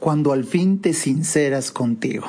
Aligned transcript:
cuando 0.00 0.32
al 0.32 0.42
fin 0.44 0.80
te 0.80 0.92
sinceras 0.94 1.70
contigo. 1.70 2.26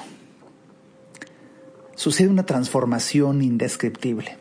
Sucede 1.96 2.28
una 2.28 2.46
transformación 2.46 3.42
indescriptible. 3.42 4.38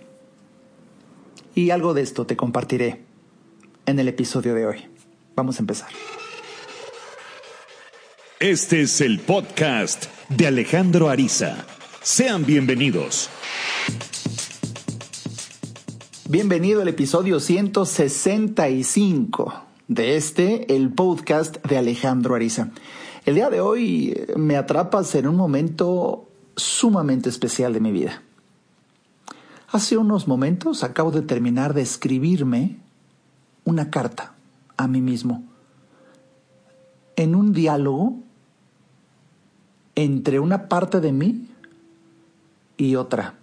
Y 1.54 1.70
algo 1.70 1.94
de 1.94 2.02
esto 2.02 2.26
te 2.26 2.36
compartiré 2.36 3.00
en 3.86 4.00
el 4.00 4.08
episodio 4.08 4.54
de 4.54 4.66
hoy. 4.66 4.84
Vamos 5.36 5.56
a 5.56 5.60
empezar. 5.60 5.88
Este 8.40 8.82
es 8.82 9.00
el 9.00 9.20
podcast 9.20 10.06
de 10.28 10.48
Alejandro 10.48 11.08
Ariza. 11.08 11.64
Sean 12.02 12.44
bienvenidos. 12.44 13.30
Bienvenido 16.28 16.82
al 16.82 16.88
episodio 16.88 17.38
165 17.38 19.54
de 19.88 20.16
este, 20.16 20.74
el 20.74 20.92
podcast 20.92 21.64
de 21.66 21.76
Alejandro 21.76 22.34
Ariza. 22.34 22.72
El 23.24 23.34
día 23.34 23.50
de 23.50 23.60
hoy 23.60 24.12
eh, 24.16 24.34
me 24.36 24.56
atrapas 24.56 25.14
en 25.14 25.26
un 25.26 25.36
momento 25.36 26.28
sumamente 26.56 27.28
especial 27.28 27.72
de 27.72 27.80
mi 27.80 27.92
vida. 27.92 28.22
Hace 29.68 29.96
unos 29.96 30.26
momentos 30.26 30.82
acabo 30.82 31.10
de 31.10 31.22
terminar 31.22 31.74
de 31.74 31.82
escribirme 31.82 32.78
una 33.64 33.90
carta 33.90 34.34
a 34.76 34.88
mí 34.88 35.00
mismo 35.00 35.44
en 37.20 37.34
un 37.34 37.52
diálogo 37.52 38.16
entre 39.94 40.40
una 40.40 40.68
parte 40.68 41.00
de 41.00 41.12
mí 41.12 41.48
y 42.78 42.96
otra 42.96 43.34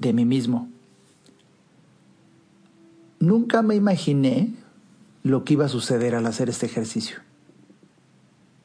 de 0.00 0.12
mí 0.12 0.24
mismo. 0.24 0.68
Nunca 3.20 3.62
me 3.62 3.76
imaginé 3.76 4.52
lo 5.22 5.44
que 5.44 5.52
iba 5.52 5.66
a 5.66 5.68
suceder 5.68 6.16
al 6.16 6.26
hacer 6.26 6.48
este 6.48 6.66
ejercicio. 6.66 7.18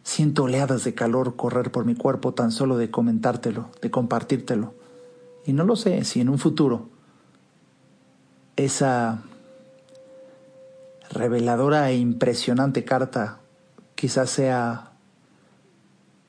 Siento 0.07 0.43
oleadas 0.43 0.85
de 0.85 0.93
calor 0.93 1.35
correr 1.35 1.69
por 1.69 1.83
mi 1.83 1.93
cuerpo 1.93 2.33
tan 2.33 2.53
solo 2.53 2.77
de 2.77 2.89
comentártelo, 2.89 3.69
de 3.81 3.91
compartírtelo. 3.91 4.73
Y 5.45 5.51
no 5.51 5.65
lo 5.65 5.75
sé 5.75 6.05
si 6.05 6.21
en 6.21 6.29
un 6.29 6.39
futuro 6.39 6.87
esa 8.55 9.21
reveladora 11.11 11.91
e 11.91 11.97
impresionante 11.97 12.85
carta 12.85 13.39
quizás 13.95 14.29
sea 14.29 14.93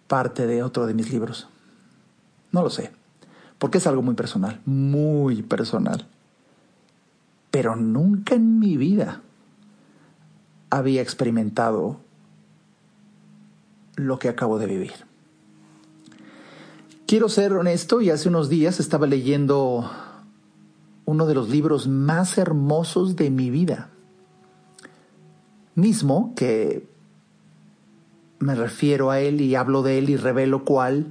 parte 0.09 0.49
de 0.49 0.65
otro 0.65 0.89
de 0.89 0.95
mis 0.95 1.13
libros. 1.13 1.49
No 2.51 2.65
lo 2.65 2.71
sé, 2.71 2.91
porque 3.59 3.79
es 3.79 3.87
algo 3.87 4.03
muy 4.03 4.17
personal, 4.17 4.61
muy 4.67 5.43
personal. 5.45 6.09
Pero 7.53 7.77
nunca 7.77 8.35
en 8.35 8.59
mi 8.59 8.77
vida 8.77 9.23
había 10.69 11.01
experimentado 11.01 12.08
lo 13.99 14.19
que 14.19 14.29
acabo 14.29 14.59
de 14.59 14.67
vivir. 14.67 14.93
Quiero 17.07 17.29
ser 17.29 17.53
honesto 17.55 18.01
y 18.01 18.11
hace 18.11 18.29
unos 18.29 18.49
días 18.49 18.81
estaba 18.81 19.07
leyendo 19.07 19.91
uno 21.05 21.27
de 21.27 21.35
los 21.35 21.49
libros 21.49 21.89
más 21.89 22.37
hermosos 22.37 23.17
de 23.17 23.31
mi 23.31 23.51
vida. 23.51 23.91
Mismo 25.75 26.35
que 26.37 26.87
me 28.39 28.55
refiero 28.55 29.11
a 29.11 29.21
él 29.21 29.41
y 29.41 29.55
hablo 29.55 29.83
de 29.83 29.99
él 29.99 30.11
y 30.11 30.17
revelo 30.17 30.65
cuál 30.65 31.07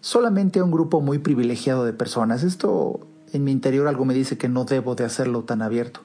solamente 0.00 0.60
a 0.60 0.64
un 0.64 0.70
grupo 0.70 1.00
muy 1.00 1.18
privilegiado 1.18 1.84
de 1.84 1.92
personas. 1.92 2.42
Esto 2.42 3.00
en 3.32 3.42
mi 3.42 3.50
interior 3.50 3.88
algo 3.88 4.04
me 4.04 4.14
dice 4.14 4.38
que 4.38 4.48
no 4.48 4.64
debo 4.64 4.94
de 4.94 5.04
hacerlo 5.04 5.42
tan 5.42 5.62
abierto 5.62 6.00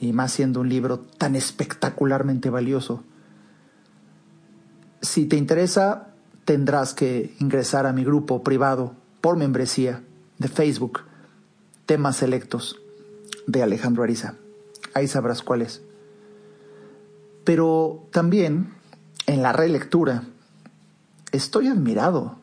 y 0.00 0.12
más 0.12 0.32
siendo 0.32 0.60
un 0.60 0.68
libro 0.68 1.00
tan 1.00 1.36
espectacularmente 1.36 2.48
valioso. 2.48 3.02
Si 5.00 5.26
te 5.26 5.36
interesa, 5.36 6.08
tendrás 6.44 6.94
que 6.94 7.34
ingresar 7.40 7.86
a 7.86 7.92
mi 7.92 8.04
grupo 8.04 8.42
privado 8.42 8.94
por 9.20 9.36
membresía 9.36 10.02
de 10.38 10.48
Facebook, 10.48 11.00
temas 11.86 12.16
selectos 12.16 12.80
de 13.46 13.62
Alejandro 13.62 14.02
Ariza. 14.02 14.34
Ahí 14.94 15.08
sabrás 15.08 15.42
cuál 15.42 15.62
es. 15.62 15.82
Pero 17.44 18.06
también 18.12 18.74
en 19.26 19.42
la 19.42 19.52
relectura 19.52 20.24
estoy 21.32 21.68
admirado 21.68 22.36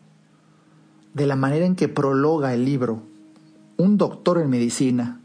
de 1.13 1.25
la 1.25 1.35
manera 1.35 1.65
en 1.65 1.75
que 1.75 1.88
prologa 1.88 2.53
el 2.53 2.65
libro 2.65 3.01
un 3.77 3.97
doctor 3.97 4.39
en 4.39 4.49
medicina 4.49 5.19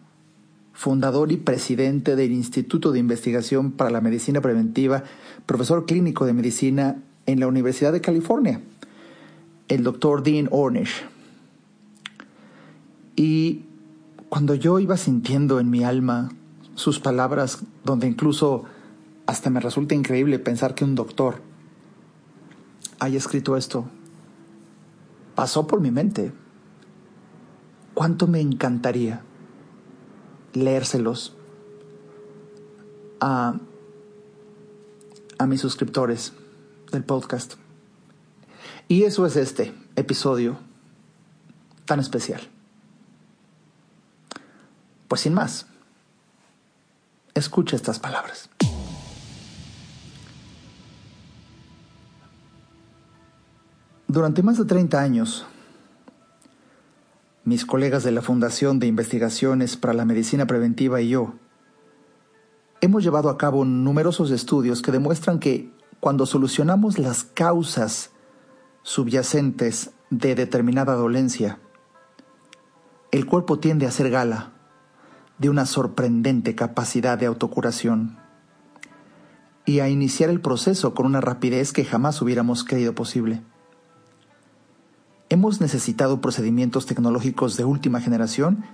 fundador 0.72 1.30
y 1.30 1.36
presidente 1.36 2.16
del 2.16 2.32
Instituto 2.32 2.92
de 2.92 2.98
Investigación 2.98 3.72
para 3.72 3.90
la 3.90 4.00
Medicina 4.00 4.40
Preventiva, 4.40 5.04
profesor 5.44 5.84
clínico 5.84 6.24
de 6.24 6.32
medicina 6.32 7.02
en 7.30 7.41
la 7.41 7.46
Universidad 7.46 7.92
de 7.92 8.00
California, 8.00 8.60
el 9.68 9.84
doctor 9.84 10.22
Dean 10.22 10.48
Ornish. 10.50 11.04
Y 13.16 13.64
cuando 14.28 14.54
yo 14.54 14.78
iba 14.78 14.96
sintiendo 14.96 15.60
en 15.60 15.70
mi 15.70 15.84
alma 15.84 16.30
sus 16.74 16.98
palabras, 16.98 17.60
donde 17.84 18.06
incluso 18.06 18.64
hasta 19.26 19.50
me 19.50 19.60
resulta 19.60 19.94
increíble 19.94 20.38
pensar 20.38 20.74
que 20.74 20.84
un 20.84 20.94
doctor 20.94 21.40
haya 22.98 23.19
escrito 23.19 23.56
esto, 23.56 23.86
pasó 25.34 25.66
por 25.66 25.80
mi 25.80 25.90
mente. 25.90 26.32
¿Cuánto 27.94 28.26
me 28.26 28.40
encantaría 28.40 29.22
leérselos 30.52 31.36
a, 33.20 33.58
a 35.38 35.46
mis 35.46 35.60
suscriptores 35.60 36.32
del 36.90 37.04
podcast. 37.04 37.54
Y 38.88 39.04
eso 39.04 39.26
es 39.26 39.36
este 39.36 39.74
episodio 39.96 40.58
tan 41.84 42.00
especial. 42.00 42.40
Pues 45.08 45.22
sin 45.22 45.34
más, 45.34 45.66
escucha 47.34 47.76
estas 47.76 47.98
palabras. 47.98 48.48
Durante 54.06 54.42
más 54.42 54.58
de 54.58 54.64
30 54.64 55.00
años, 55.00 55.46
mis 57.44 57.64
colegas 57.64 58.02
de 58.02 58.10
la 58.10 58.22
Fundación 58.22 58.78
de 58.80 58.88
Investigaciones 58.88 59.76
para 59.76 59.94
la 59.94 60.04
Medicina 60.04 60.46
Preventiva 60.46 61.00
y 61.00 61.10
yo, 61.10 61.34
hemos 62.80 63.04
llevado 63.04 63.28
a 63.28 63.38
cabo 63.38 63.64
numerosos 63.64 64.30
estudios 64.30 64.82
que 64.82 64.92
demuestran 64.92 65.38
que 65.38 65.72
cuando 66.00 66.27
solucionamos 66.27 66.99
las 66.99 67.25
causas 67.25 68.11
subyacentes 68.83 69.91
de 70.11 70.34
determinada 70.34 70.94
dolencia, 70.94 71.59
el 73.12 73.27
cuerpo 73.27 73.59
tiende 73.59 73.87
a 73.87 73.91
hacer 73.91 74.11
gala 74.11 74.53
de 75.38 75.49
una 75.49 75.66
sorprendente 75.66 76.55
capacidad 76.55 77.19
de 77.19 77.27
autocuración 77.27 78.19
y 79.65 79.81
a 79.81 79.88
iniciar 79.88 80.31
el 80.31 80.41
proceso 80.41 80.94
con 80.94 81.06
una 81.06 81.21
rapidez 81.21 81.72
que 81.72 81.84
jamás 81.84 82.21
hubiéramos 82.22 82.65
creído 82.65 82.94
posible 82.94 83.43
hemos 85.31 85.61
necesitado 85.61 86.21
procedimientos 86.21 86.87
tecnológicos 86.87 87.56
de 87.56 87.65
última 87.65 88.00
generación 88.00 88.65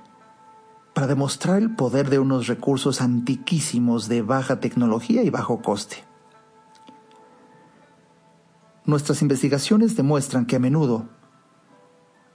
para 0.94 1.06
demostrar 1.06 1.58
el 1.58 1.76
poder 1.76 2.08
de 2.08 2.18
unos 2.18 2.46
recursos 2.46 3.02
antiquísimos 3.02 4.08
de 4.08 4.22
baja 4.22 4.58
tecnología 4.58 5.22
y 5.22 5.28
bajo 5.28 5.60
coste. 5.60 6.04
Nuestras 8.86 9.20
investigaciones 9.22 9.96
demuestran 9.96 10.46
que 10.46 10.56
a 10.56 10.60
menudo 10.60 11.08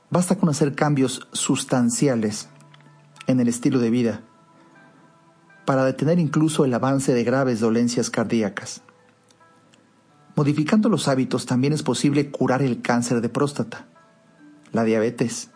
basta 0.09 0.37
con 0.37 0.49
hacer 0.49 0.75
cambios 0.75 1.27
sustanciales 1.31 2.49
en 3.27 3.39
el 3.39 3.47
estilo 3.47 3.79
de 3.79 3.89
vida 3.89 4.21
para 5.65 5.85
detener 5.85 6.19
incluso 6.19 6.65
el 6.65 6.73
avance 6.73 7.13
de 7.13 7.23
graves 7.23 7.61
dolencias 7.61 8.09
cardíacas. 8.09 8.81
Modificando 10.35 10.89
los 10.89 11.07
hábitos 11.07 11.45
también 11.45 11.71
es 11.71 11.83
posible 11.83 12.31
curar 12.31 12.61
el 12.61 12.81
cáncer 12.81 13.21
de 13.21 13.29
próstata 13.29 13.87
la 14.71 14.83
diabetes, 14.83 15.51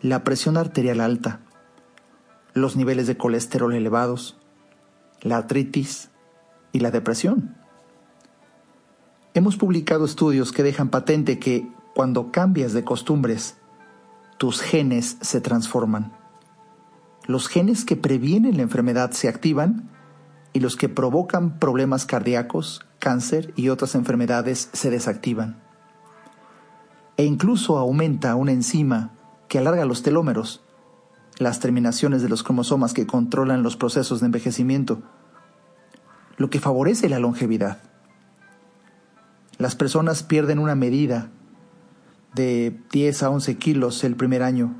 la 0.00 0.24
presión 0.24 0.56
arterial 0.56 1.00
alta, 1.00 1.40
los 2.54 2.76
niveles 2.76 3.06
de 3.06 3.16
colesterol 3.16 3.74
elevados, 3.74 4.38
la 5.20 5.36
artritis 5.36 6.10
y 6.72 6.80
la 6.80 6.90
depresión. 6.90 7.59
Hemos 9.34 9.56
publicado 9.56 10.04
estudios 10.04 10.52
que 10.52 10.62
dejan 10.62 10.90
patente 10.90 11.38
que 11.38 11.72
cuando 11.94 12.32
cambias 12.32 12.72
de 12.72 12.84
costumbres, 12.84 13.58
tus 14.38 14.60
genes 14.60 15.18
se 15.20 15.40
transforman. 15.40 16.12
Los 17.26 17.48
genes 17.48 17.84
que 17.84 17.96
previenen 17.96 18.56
la 18.56 18.62
enfermedad 18.62 19.12
se 19.12 19.28
activan 19.28 19.90
y 20.52 20.60
los 20.60 20.76
que 20.76 20.88
provocan 20.88 21.58
problemas 21.58 22.06
cardíacos, 22.06 22.86
cáncer 22.98 23.52
y 23.56 23.68
otras 23.68 23.94
enfermedades 23.94 24.68
se 24.72 24.90
desactivan 24.90 25.70
e 27.20 27.24
incluso 27.24 27.76
aumenta 27.76 28.34
una 28.34 28.52
enzima 28.52 29.10
que 29.46 29.58
alarga 29.58 29.84
los 29.84 30.02
telómeros, 30.02 30.62
las 31.36 31.60
terminaciones 31.60 32.22
de 32.22 32.30
los 32.30 32.42
cromosomas 32.42 32.94
que 32.94 33.06
controlan 33.06 33.62
los 33.62 33.76
procesos 33.76 34.20
de 34.20 34.26
envejecimiento, 34.26 35.02
lo 36.38 36.48
que 36.48 36.60
favorece 36.60 37.10
la 37.10 37.18
longevidad. 37.18 37.89
Las 39.60 39.76
personas 39.76 40.22
pierden 40.22 40.58
una 40.58 40.74
medida 40.74 41.30
de 42.34 42.80
10 42.92 43.22
a 43.22 43.30
11 43.30 43.58
kilos 43.58 44.02
el 44.04 44.16
primer 44.16 44.42
año 44.42 44.74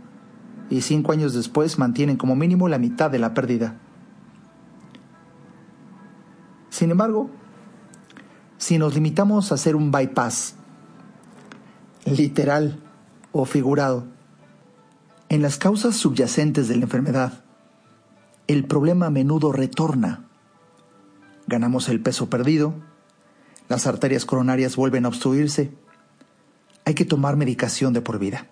y 0.71 0.81
cinco 0.81 1.13
años 1.13 1.35
después 1.35 1.79
mantienen 1.79 2.17
como 2.17 2.35
mínimo 2.35 2.67
la 2.67 2.79
mitad 2.79 3.11
de 3.11 3.19
la 3.19 3.35
pérdida. 3.35 3.77
Sin 6.71 6.91
embargo, 6.91 7.29
si 8.57 8.79
nos 8.79 8.95
limitamos 8.95 9.53
a 9.53 9.57
hacer 9.57 9.77
un 9.77 9.93
bypass, 9.93 10.55
literal 12.07 12.81
o 13.33 13.45
figurado, 13.45 14.07
en 15.29 15.43
las 15.43 15.59
causas 15.59 15.95
subyacentes 15.97 16.69
de 16.69 16.77
la 16.77 16.85
enfermedad, 16.85 17.45
el 18.47 18.65
problema 18.65 19.07
a 19.07 19.11
menudo 19.11 19.53
retorna. 19.53 20.25
Ganamos 21.47 21.91
el 21.91 22.01
peso 22.01 22.31
perdido, 22.31 22.75
las 23.71 23.87
arterias 23.87 24.27
coronarias 24.27 24.77
vuelven 24.77 25.07
a 25.07 25.09
obstruirse, 25.09 25.71
hay 26.85 26.93
que 26.93 27.07
tomar 27.07 27.37
medicación 27.37 27.95
de 27.95 28.03
por 28.03 28.19
vida 28.19 28.47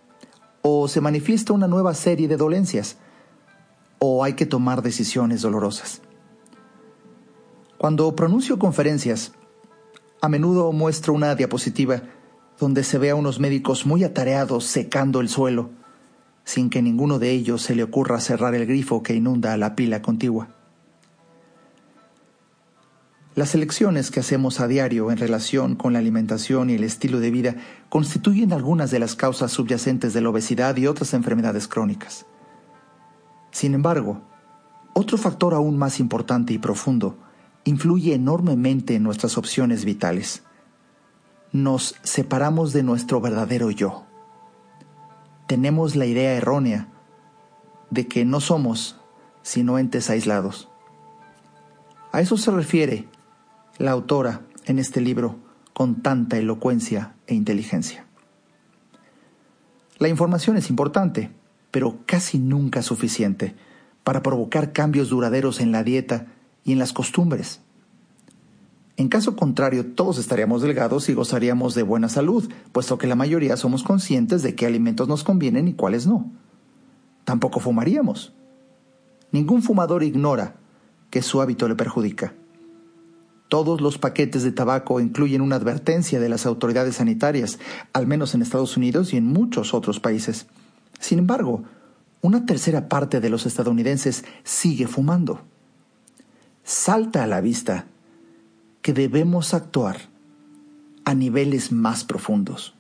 o 0.62 0.88
se 0.88 1.00
manifiesta 1.00 1.53
una 1.53 1.69
nueva 1.69 1.94
serie 1.94 2.29
de 2.29 2.37
dolencias, 2.37 2.97
o 3.99 4.23
hay 4.23 4.35
que 4.35 4.47
tomar 4.47 4.82
decisiones 4.82 5.43
dolorosas. 5.43 6.03
Cuando 7.79 8.15
pronuncio 8.15 8.59
conferencias, 8.59 9.32
a 10.20 10.29
menudo 10.29 10.73
muestro 10.73 11.15
una 11.15 11.35
diapositiva 11.35 12.03
donde 12.59 12.82
se 12.82 12.99
ve 12.99 13.11
a 13.11 13.14
unos 13.14 13.38
médicos 13.38 13.87
muy 13.87 14.05
atareados 14.05 14.64
secando 14.64 15.21
el 15.21 15.29
suelo, 15.29 15.71
sin 16.44 16.71
que 16.71 16.82
ninguno 16.82 17.19
de 17.19 17.31
ellos 17.31 17.62
se 17.62 17.75
le 17.75 17.85
ocurra 17.85 18.21
cerrar 18.21 18.55
el 18.55 18.67
grifo 18.67 19.03
que 19.03 19.14
inunda 19.14 19.56
la 19.56 19.76
pila 19.76 20.03
contigua. 20.03 20.58
Las 23.38 23.55
elecciones 23.55 24.11
que 24.11 24.19
hacemos 24.19 24.58
a 24.58 24.67
diario 24.67 25.12
en 25.12 25.17
relación 25.17 25.76
con 25.76 25.93
la 25.93 26.00
alimentación 26.00 26.70
y 26.70 26.75
el 26.75 26.82
estilo 26.82 27.20
de 27.20 27.31
vida 27.31 27.55
constituyen 27.88 28.52
algunas 28.52 28.90
de 28.90 28.99
las 28.99 29.14
causas 29.14 29.52
subyacentes 29.52 30.12
de 30.12 30.20
la 30.20 30.31
obesidad 30.31 30.76
y 30.76 30.88
otras 30.88 31.14
enfermedades 31.14 31.69
crónicas. 31.69 32.26
Sin 33.52 33.75
embargo, 33.75 34.23
otro 34.93 35.19
factor 35.19 35.55
aún 35.55 35.79
más 35.79 36.00
importante 36.00 36.52
y 36.52 36.58
profundo 36.58 37.17
influye 37.62 38.12
enormemente 38.12 38.96
en 38.96 39.05
nuestras 39.05 39.38
opciones 39.38 39.85
vitales. 39.85 40.43
Nos 41.52 41.94
separamos 42.02 42.73
de 42.73 42.82
nuestro 42.82 43.20
verdadero 43.20 43.70
yo. 43.70 44.05
Tenemos 45.46 45.94
la 45.94 46.06
idea 46.06 46.35
errónea 46.35 46.88
de 47.90 48.08
que 48.08 48.25
no 48.25 48.40
somos 48.40 49.00
sino 49.43 49.79
entes 49.79 50.11
aislados. 50.11 50.69
A 52.11 52.20
eso 52.20 52.37
se 52.37 52.50
refiere 52.50 53.06
la 53.79 53.93
autora 53.93 54.43
en 54.67 54.79
este 54.81 55.01
libro 55.01 55.37
con 55.73 56.03
tanta 56.03 56.37
elocuencia 56.37 57.15
e 57.29 57.35
inteligencia. 57.35 58.07
La 59.99 60.09
información 60.09 60.57
es 60.57 60.69
importante, 60.69 61.31
pero 61.71 61.99
casi 62.05 62.39
nunca 62.39 62.83
suficiente 62.83 63.55
para 64.03 64.23
provocar 64.23 64.73
cambios 64.73 65.11
duraderos 65.11 65.61
en 65.61 65.71
la 65.71 65.85
dieta 65.85 66.27
y 66.65 66.73
en 66.73 66.79
las 66.79 66.93
costumbres. 66.93 67.61
En 68.97 69.09
caso 69.09 69.37
contrario, 69.37 69.87
todos 69.95 70.19
estaríamos 70.19 70.61
delgados 70.61 71.09
y 71.09 71.15
gozaríamos 71.15 71.77
de 71.77 71.85
buena 71.85 72.09
salud, 72.09 72.51
puesto 72.73 72.99
que 72.99 73.07
la 73.07 73.15
mayoría 73.15 73.57
somos 73.57 73.85
conscientes 73.85 74.43
de 74.43 74.57
qué 74.57 74.67
alimentos 74.67 75.07
nos 75.07 75.23
convienen 75.23 75.69
y 75.69 75.75
cuáles 75.75 76.05
no. 76.05 76.33
Tampoco 77.23 77.61
fumaríamos. 77.61 78.35
Ningún 79.31 79.63
fumador 79.63 80.03
ignora 80.03 80.57
que 81.11 81.23
su 81.23 81.41
hábito 81.41 81.69
le 81.69 81.77
perjudica. 81.77 82.35
Todos 83.49 83.81
los 83.81 83.97
paquetes 83.97 84.43
de 84.43 84.53
tabaco 84.53 85.00
incluyen 85.00 85.41
una 85.41 85.56
advertencia 85.56 86.21
de 86.21 86.29
las 86.29 86.45
autoridades 86.45 86.97
sanitarias, 86.97 87.59
al 87.95 88.06
menos 88.06 88.35
en 88.35 88.43
Estados 88.43 88.77
Unidos 88.77 89.15
y 89.15 89.17
en 89.17 89.27
muchos 89.27 89.73
otros 89.73 90.00
países. 90.00 90.47
Sin 91.00 91.19
embargo, 91.19 91.65
una 92.21 92.45
tercera 92.45 92.89
parte 92.89 93.21
de 93.21 93.31
los 93.31 93.47
estadounidenses 93.47 94.25
sigue 94.45 94.87
fumando. 94.87 95.41
Salta 96.62 97.25
a 97.25 97.27
la 97.27 97.41
vista 97.41 97.87
que 98.83 98.93
debemos 98.93 99.55
actuar 99.55 99.97
a 101.06 101.15
niveles 101.15 101.73
más 101.73 102.05
profundos. 102.05 102.75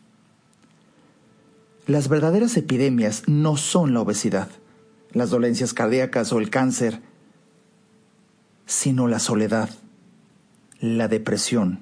Las 1.86 2.08
verdaderas 2.08 2.54
epidemias 2.58 3.22
no 3.26 3.56
son 3.56 3.94
la 3.94 4.02
obesidad, 4.02 4.48
las 5.12 5.30
dolencias 5.30 5.72
cardíacas 5.72 6.30
o 6.34 6.38
el 6.38 6.50
cáncer, 6.50 7.00
sino 8.66 9.08
la 9.08 9.18
soledad 9.18 9.70
la 10.80 11.08
depresión 11.08 11.80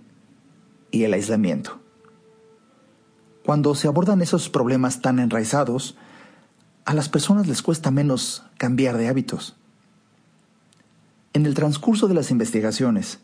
y 0.90 1.04
el 1.04 1.12
aislamiento. 1.12 1.78
Cuando 3.44 3.74
se 3.74 3.88
abordan 3.88 4.22
esos 4.22 4.48
problemas 4.48 5.02
tan 5.02 5.18
enraizados, 5.18 5.96
a 6.84 6.94
las 6.94 7.08
personas 7.08 7.46
les 7.46 7.62
cuesta 7.62 7.90
menos 7.90 8.44
cambiar 8.58 8.96
de 8.96 9.08
hábitos. 9.08 9.56
En 11.32 11.46
el 11.46 11.54
transcurso 11.54 12.08
de 12.08 12.14
las 12.14 12.30
investigaciones, 12.30 13.20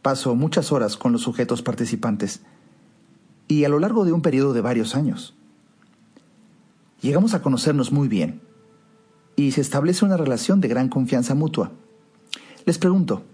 paso 0.00 0.34
muchas 0.34 0.72
horas 0.72 0.96
con 0.96 1.12
los 1.12 1.22
sujetos 1.22 1.62
participantes 1.62 2.40
y 3.46 3.64
a 3.64 3.68
lo 3.68 3.78
largo 3.78 4.04
de 4.04 4.12
un 4.12 4.22
periodo 4.22 4.52
de 4.52 4.62
varios 4.62 4.94
años. 4.94 5.34
Llegamos 7.02 7.34
a 7.34 7.42
conocernos 7.42 7.92
muy 7.92 8.08
bien 8.08 8.40
y 9.36 9.52
se 9.52 9.60
establece 9.60 10.04
una 10.04 10.16
relación 10.16 10.60
de 10.60 10.68
gran 10.68 10.88
confianza 10.88 11.34
mutua. 11.34 11.72
Les 12.64 12.78
pregunto, 12.78 13.24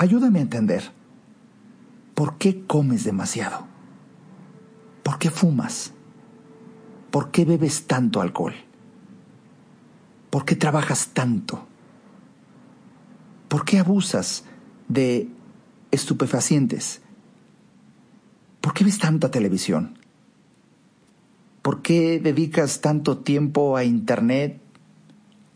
Ayúdame 0.00 0.38
a 0.38 0.42
entender. 0.42 0.92
¿Por 2.14 2.38
qué 2.38 2.64
comes 2.64 3.04
demasiado? 3.04 3.66
¿Por 5.02 5.18
qué 5.18 5.28
fumas? 5.28 5.92
¿Por 7.10 7.30
qué 7.30 7.44
bebes 7.44 7.86
tanto 7.86 8.22
alcohol? 8.22 8.54
¿Por 10.30 10.46
qué 10.46 10.56
trabajas 10.56 11.08
tanto? 11.08 11.66
¿Por 13.48 13.66
qué 13.66 13.78
abusas 13.78 14.44
de 14.88 15.28
estupefacientes? 15.90 17.02
¿Por 18.62 18.72
qué 18.72 18.84
ves 18.84 19.00
tanta 19.00 19.30
televisión? 19.30 19.98
¿Por 21.60 21.82
qué 21.82 22.18
dedicas 22.20 22.80
tanto 22.80 23.18
tiempo 23.18 23.76
a 23.76 23.84
Internet, 23.84 24.62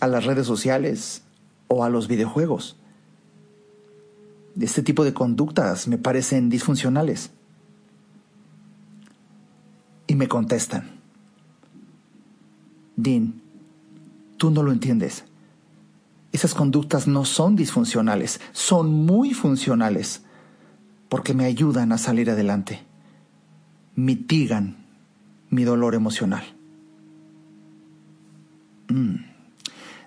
a 0.01 0.07
las 0.07 0.27
redes 0.27 0.47
sociales 0.47 1.23
o 1.69 1.83
a 1.83 1.89
los 1.89 2.09
videojuegos? 2.09 2.77
Este 4.61 4.83
tipo 4.83 5.05
de 5.05 5.15
conductas 5.15 5.89
me 5.89 5.99
parecen 5.99 6.49
disfuncionales. 6.49 7.31
Y 10.07 10.15
me 10.15 10.29
contestan, 10.29 10.91
Dean, 12.97 13.41
tú 14.37 14.51
no 14.51 14.63
lo 14.63 14.71
entiendes. 14.71 15.25
Esas 16.33 16.55
conductas 16.55 17.07
no 17.07 17.25
son 17.25 17.57
disfuncionales, 17.57 18.41
son 18.53 18.93
muy 18.93 19.33
funcionales, 19.35 20.23
porque 21.09 21.33
me 21.33 21.45
ayudan 21.45 21.93
a 21.93 21.99
salir 21.99 22.31
adelante, 22.31 22.83
mitigan 23.95 24.77
mi 25.49 25.65
dolor 25.65 25.95
emocional. 25.95 26.45
Mm. 28.89 29.34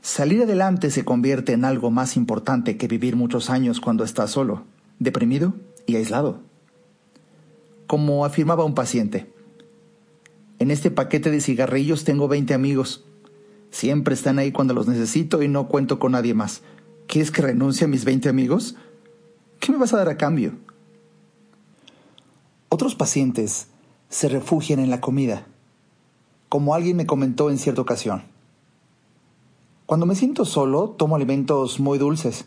Salir 0.08 0.42
adelante 0.42 0.90
se 0.90 1.04
convierte 1.04 1.52
en 1.52 1.66
algo 1.66 1.92
más 1.92 2.16
importante 2.16 2.78
que 2.78 2.88
vivir 2.88 3.18
muchos 3.18 3.50
años 3.50 3.82
cuando 3.82 4.06
estás 4.06 4.32
solo, 4.32 4.64
deprimido 5.00 5.54
y 5.86 5.98
aislado. 5.98 6.40
Como 7.88 8.24
afirmaba 8.24 8.64
un 8.64 8.74
paciente, 8.74 9.30
en 10.60 10.72
este 10.72 10.92
paquete 10.92 11.30
de 11.30 11.42
cigarrillos 11.42 12.06
tengo 12.06 12.30
20 12.30 12.54
amigos. 12.54 13.04
Siempre 13.70 14.14
están 14.14 14.40
ahí 14.40 14.54
cuando 14.54 14.74
los 14.74 14.88
necesito 14.88 15.44
y 15.44 15.50
no 15.50 15.68
cuento 15.68 16.00
con 16.00 16.14
nadie 16.14 16.34
más. 16.34 16.62
¿Quieres 17.08 17.30
que 17.30 17.42
renuncie 17.42 17.84
a 17.84 17.90
mis 17.90 18.06
20 18.06 18.30
amigos? 18.30 18.78
¿Qué 19.60 19.74
me 19.74 19.78
vas 19.78 19.94
a 19.94 19.98
dar 19.98 20.08
a 20.08 20.16
cambio? 20.16 20.54
Otros 22.70 22.96
pacientes 22.96 23.68
se 24.08 24.30
refugian 24.30 24.80
en 24.80 24.90
la 24.90 25.02
comida, 25.02 25.48
como 26.48 26.74
alguien 26.76 26.96
me 26.96 27.06
comentó 27.06 27.50
en 27.50 27.58
cierta 27.58 27.82
ocasión. 27.82 28.37
Cuando 29.88 30.06
me 30.06 30.16
siento 30.16 30.44
solo, 30.44 30.90
tomo 30.90 31.16
alimentos 31.16 31.80
muy 31.80 31.98
dulces. 31.98 32.44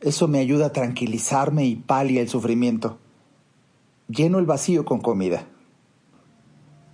Eso 0.00 0.28
me 0.28 0.38
ayuda 0.38 0.66
a 0.66 0.72
tranquilizarme 0.72 1.66
y 1.66 1.74
palia 1.74 2.22
el 2.22 2.28
sufrimiento. 2.28 2.96
Lleno 4.06 4.38
el 4.38 4.46
vacío 4.46 4.84
con 4.84 5.00
comida. 5.00 5.48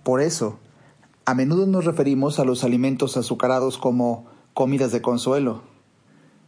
Por 0.03 0.19
eso, 0.19 0.57
a 1.25 1.35
menudo 1.35 1.67
nos 1.67 1.85
referimos 1.85 2.39
a 2.39 2.43
los 2.43 2.63
alimentos 2.63 3.17
azucarados 3.17 3.77
como 3.77 4.25
comidas 4.55 4.91
de 4.91 5.03
consuelo. 5.03 5.61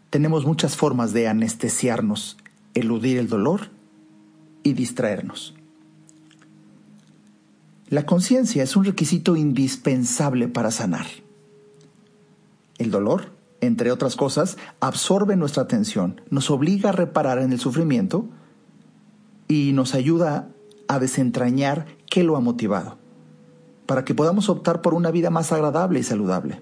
Tenemos 0.10 0.48
muchas 0.48 0.76
formas 0.76 1.14
de 1.14 1.28
anestesiarnos, 1.28 2.36
eludir 2.74 3.20
el 3.20 3.30
dolor 3.30 3.70
y 4.64 4.74
distraernos. 4.74 5.54
La 7.90 8.08
conciencia 8.08 8.64
es 8.64 8.76
un 8.76 8.86
requisito 8.86 9.36
indispensable 9.36 10.48
para 10.48 10.72
sanar. 10.72 11.06
El 12.80 12.90
dolor, 12.90 13.34
entre 13.62 13.92
otras 13.92 14.16
cosas, 14.16 14.58
absorbe 14.80 15.36
nuestra 15.36 15.64
atención, 15.64 16.22
nos 16.32 16.50
obliga 16.50 16.90
a 16.90 16.94
reparar 16.94 17.38
en 17.40 17.52
el 17.52 17.60
sufrimiento 17.60 18.26
y 19.48 19.74
nos 19.74 19.94
ayuda 19.94 20.50
a 20.88 20.98
desentrañar 20.98 21.86
qué 22.10 22.24
lo 22.24 22.36
ha 22.38 22.40
motivado, 22.40 22.98
para 23.86 24.06
que 24.06 24.16
podamos 24.16 24.50
optar 24.50 24.82
por 24.82 24.94
una 24.94 25.12
vida 25.12 25.30
más 25.30 25.52
agradable 25.52 26.00
y 26.00 26.04
saludable. 26.04 26.62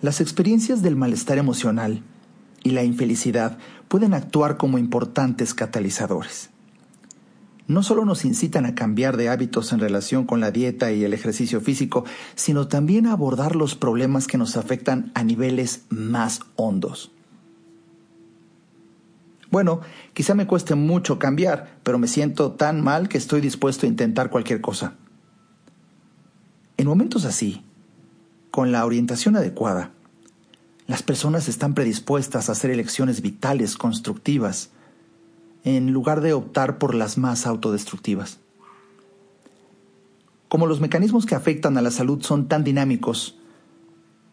Las 0.00 0.20
experiencias 0.20 0.82
del 0.82 0.96
malestar 0.96 1.36
emocional 1.38 2.02
y 2.62 2.70
la 2.70 2.84
infelicidad 2.84 3.58
pueden 3.88 4.14
actuar 4.14 4.56
como 4.56 4.78
importantes 4.78 5.52
catalizadores. 5.52 6.50
No 7.68 7.82
solo 7.82 8.06
nos 8.06 8.24
incitan 8.24 8.64
a 8.64 8.74
cambiar 8.74 9.18
de 9.18 9.28
hábitos 9.28 9.72
en 9.72 9.78
relación 9.78 10.24
con 10.24 10.40
la 10.40 10.50
dieta 10.50 10.90
y 10.90 11.04
el 11.04 11.12
ejercicio 11.12 11.60
físico, 11.60 12.04
sino 12.34 12.66
también 12.66 13.06
a 13.06 13.12
abordar 13.12 13.54
los 13.54 13.74
problemas 13.74 14.26
que 14.26 14.38
nos 14.38 14.56
afectan 14.56 15.12
a 15.14 15.22
niveles 15.22 15.82
más 15.90 16.40
hondos. 16.56 17.12
Bueno, 19.50 19.82
quizá 20.14 20.34
me 20.34 20.46
cueste 20.46 20.74
mucho 20.74 21.18
cambiar, 21.18 21.78
pero 21.82 21.98
me 21.98 22.08
siento 22.08 22.52
tan 22.52 22.82
mal 22.82 23.08
que 23.08 23.18
estoy 23.18 23.42
dispuesto 23.42 23.84
a 23.84 23.88
intentar 23.88 24.30
cualquier 24.30 24.62
cosa. 24.62 24.94
En 26.78 26.86
momentos 26.86 27.26
así, 27.26 27.64
con 28.50 28.72
la 28.72 28.86
orientación 28.86 29.36
adecuada, 29.36 29.92
las 30.86 31.02
personas 31.02 31.48
están 31.48 31.74
predispuestas 31.74 32.48
a 32.48 32.52
hacer 32.52 32.70
elecciones 32.70 33.20
vitales, 33.20 33.76
constructivas, 33.76 34.70
en 35.76 35.92
lugar 35.92 36.22
de 36.22 36.32
optar 36.32 36.78
por 36.78 36.94
las 36.94 37.18
más 37.18 37.46
autodestructivas. 37.46 38.38
Como 40.48 40.66
los 40.66 40.80
mecanismos 40.80 41.26
que 41.26 41.34
afectan 41.34 41.76
a 41.76 41.82
la 41.82 41.90
salud 41.90 42.22
son 42.22 42.48
tan 42.48 42.64
dinámicos, 42.64 43.36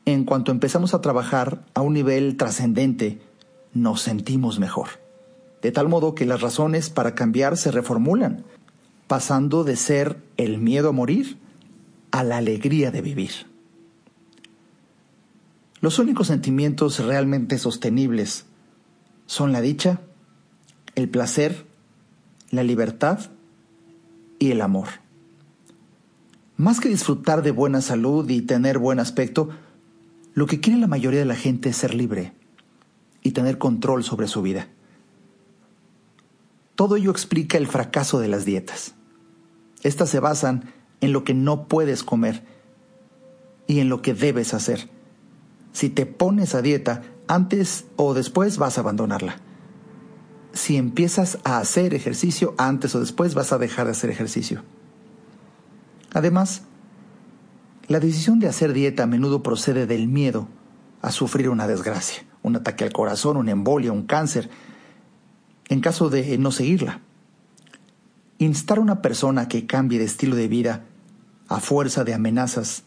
en 0.05 0.23
cuanto 0.23 0.53
empezamos 0.53 0.93
a 0.93 1.01
trabajar 1.01 1.65
a 1.73 1.81
un 1.81 1.93
nivel 1.93 2.37
trascendente, 2.37 3.19
nos 3.73 4.01
sentimos 4.01 4.59
mejor. 4.59 4.87
De 5.61 5.73
tal 5.73 5.89
modo 5.89 6.15
que 6.15 6.25
las 6.25 6.39
razones 6.39 6.89
para 6.89 7.15
cambiar 7.15 7.57
se 7.57 7.69
reformulan, 7.69 8.45
pasando 9.07 9.65
de 9.65 9.75
ser 9.75 10.23
el 10.37 10.57
miedo 10.59 10.89
a 10.89 10.93
morir 10.93 11.37
a 12.11 12.23
la 12.23 12.37
alegría 12.37 12.91
de 12.91 13.01
vivir. 13.01 13.31
Los 15.81 15.99
únicos 15.99 16.27
sentimientos 16.27 17.03
realmente 17.03 17.57
sostenibles 17.57 18.45
son 19.25 19.51
la 19.51 19.59
dicha, 19.59 19.99
el 20.95 21.09
placer, 21.09 21.65
la 22.51 22.63
libertad 22.63 23.19
y 24.39 24.51
el 24.51 24.61
amor. 24.61 24.87
Más 26.57 26.79
que 26.79 26.89
disfrutar 26.89 27.41
de 27.41 27.51
buena 27.51 27.81
salud 27.81 28.29
y 28.29 28.41
tener 28.41 28.77
buen 28.77 28.99
aspecto, 28.99 29.49
lo 30.33 30.47
que 30.47 30.59
quiere 30.59 30.79
la 30.79 30.87
mayoría 30.87 31.19
de 31.19 31.25
la 31.25 31.35
gente 31.35 31.69
es 31.69 31.77
ser 31.77 31.93
libre 31.93 32.33
y 33.21 33.31
tener 33.31 33.57
control 33.57 34.03
sobre 34.03 34.27
su 34.27 34.41
vida. 34.41 34.67
Todo 36.75 36.95
ello 36.95 37.11
explica 37.11 37.57
el 37.57 37.67
fracaso 37.67 38.19
de 38.19 38.27
las 38.27 38.45
dietas. 38.45 38.95
Estas 39.83 40.09
se 40.09 40.19
basan 40.19 40.73
en 41.01 41.13
lo 41.13 41.23
que 41.23 41.33
no 41.33 41.67
puedes 41.67 42.03
comer 42.03 42.43
y 43.67 43.79
en 43.79 43.89
lo 43.89 44.01
que 44.01 44.13
debes 44.13 44.53
hacer 44.53 44.89
si 45.75 45.89
te 45.89 46.05
pones 46.05 46.55
a 46.55 46.61
dieta, 46.61 47.03
antes 47.27 47.83
o 47.97 48.13
después 48.13 48.57
vas 48.57 48.77
a 48.77 48.81
abandonarla. 48.81 49.41
Si 50.55 50.75
empiezas 50.75 51.37
a 51.43 51.59
hacer 51.59 51.93
ejercicio, 51.93 52.55
antes 52.57 52.95
o 52.95 52.99
después 52.99 53.35
vas 53.35 53.53
a 53.53 53.59
dejar 53.59 53.85
de 53.85 53.91
hacer 53.91 54.09
ejercicio. 54.09 54.63
Además, 56.13 56.63
la 57.87 57.99
decisión 57.99 58.39
de 58.39 58.47
hacer 58.47 58.73
dieta 58.73 59.03
a 59.03 59.05
menudo 59.07 59.43
procede 59.43 59.85
del 59.85 60.07
miedo 60.07 60.47
a 61.03 61.11
sufrir 61.11 61.49
una 61.49 61.67
desgracia, 61.67 62.23
un 62.41 62.55
ataque 62.55 62.83
al 62.83 62.91
corazón, 62.91 63.37
una 63.37 63.51
embolia, 63.51 63.91
un 63.91 64.07
cáncer, 64.07 64.49
en 65.69 65.81
caso 65.81 66.09
de 66.09 66.39
no 66.39 66.51
seguirla. 66.51 67.01
Instar 68.39 68.79
a 68.79 68.81
una 68.81 69.03
persona 69.03 69.47
que 69.47 69.67
cambie 69.67 69.99
de 69.99 70.05
estilo 70.05 70.35
de 70.35 70.47
vida 70.47 70.85
a 71.47 71.59
fuerza 71.59 72.03
de 72.03 72.15
amenazas 72.15 72.85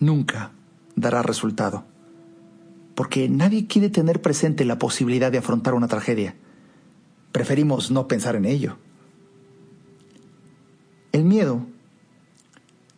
nunca 0.00 0.50
dará 0.96 1.22
resultado 1.22 1.84
porque 2.98 3.28
nadie 3.28 3.68
quiere 3.68 3.90
tener 3.90 4.20
presente 4.20 4.64
la 4.64 4.80
posibilidad 4.80 5.30
de 5.30 5.38
afrontar 5.38 5.74
una 5.74 5.86
tragedia. 5.86 6.34
Preferimos 7.32 7.90
no 7.90 8.08
pensar 8.08 8.36
en 8.36 8.44
ello. 8.44 8.76
El 11.12 11.24
miedo 11.24 11.66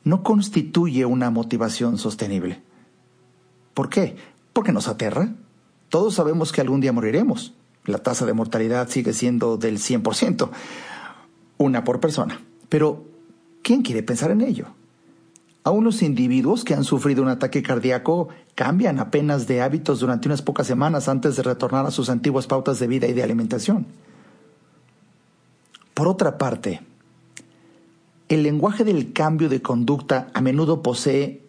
no 0.05 0.23
constituye 0.23 1.05
una 1.05 1.31
motivación 1.31 1.99
sostenible. 1.99 2.63
¿Por 3.75 3.89
qué? 3.89 4.17
Porque 4.53 4.73
nos 4.73 4.89
aterra. 4.89 5.35
Todos 5.89 6.15
sabemos 6.15 6.53
que 6.53 6.61
algún 6.61 6.81
día 6.81 6.93
moriremos. 6.93 7.55
La 7.85 7.99
tasa 7.99 8.27
de 8.27 8.33
mortalidad 8.33 8.89
sigue 8.89 9.13
siendo 9.13 9.57
del 9.57 9.79
100%, 9.79 10.51
una 11.59 11.85
por 11.85 12.01
persona. 12.01 12.41
Pero, 12.69 13.05
¿quién 13.63 13.83
quiere 13.83 14.03
pensar 14.03 14.31
en 14.31 14.43
ello? 14.43 14.67
Aún 15.65 15.85
los 15.85 16.03
individuos 16.03 16.65
que 16.65 16.75
han 16.75 16.85
sufrido 16.85 17.23
un 17.23 17.29
ataque 17.29 17.63
cardíaco 17.63 18.29
cambian 18.55 18.99
apenas 18.99 19.47
de 19.47 19.61
hábitos 19.61 20.01
durante 20.01 20.29
unas 20.29 20.43
pocas 20.43 20.67
semanas 20.67 21.09
antes 21.09 21.37
de 21.37 21.43
retornar 21.43 21.87
a 21.87 21.91
sus 21.91 22.09
antiguas 22.09 22.47
pautas 22.47 22.79
de 22.79 22.87
vida 22.87 23.07
y 23.07 23.13
de 23.13 23.23
alimentación. 23.23 23.87
Por 26.01 26.09
otra 26.09 26.39
parte, 26.39 26.81
el 28.31 28.43
lenguaje 28.43 28.85
del 28.85 29.13
cambio 29.13 29.51
de 29.51 29.61
conducta 29.61 30.31
a 30.33 30.41
menudo 30.41 30.83
posee 30.83 31.43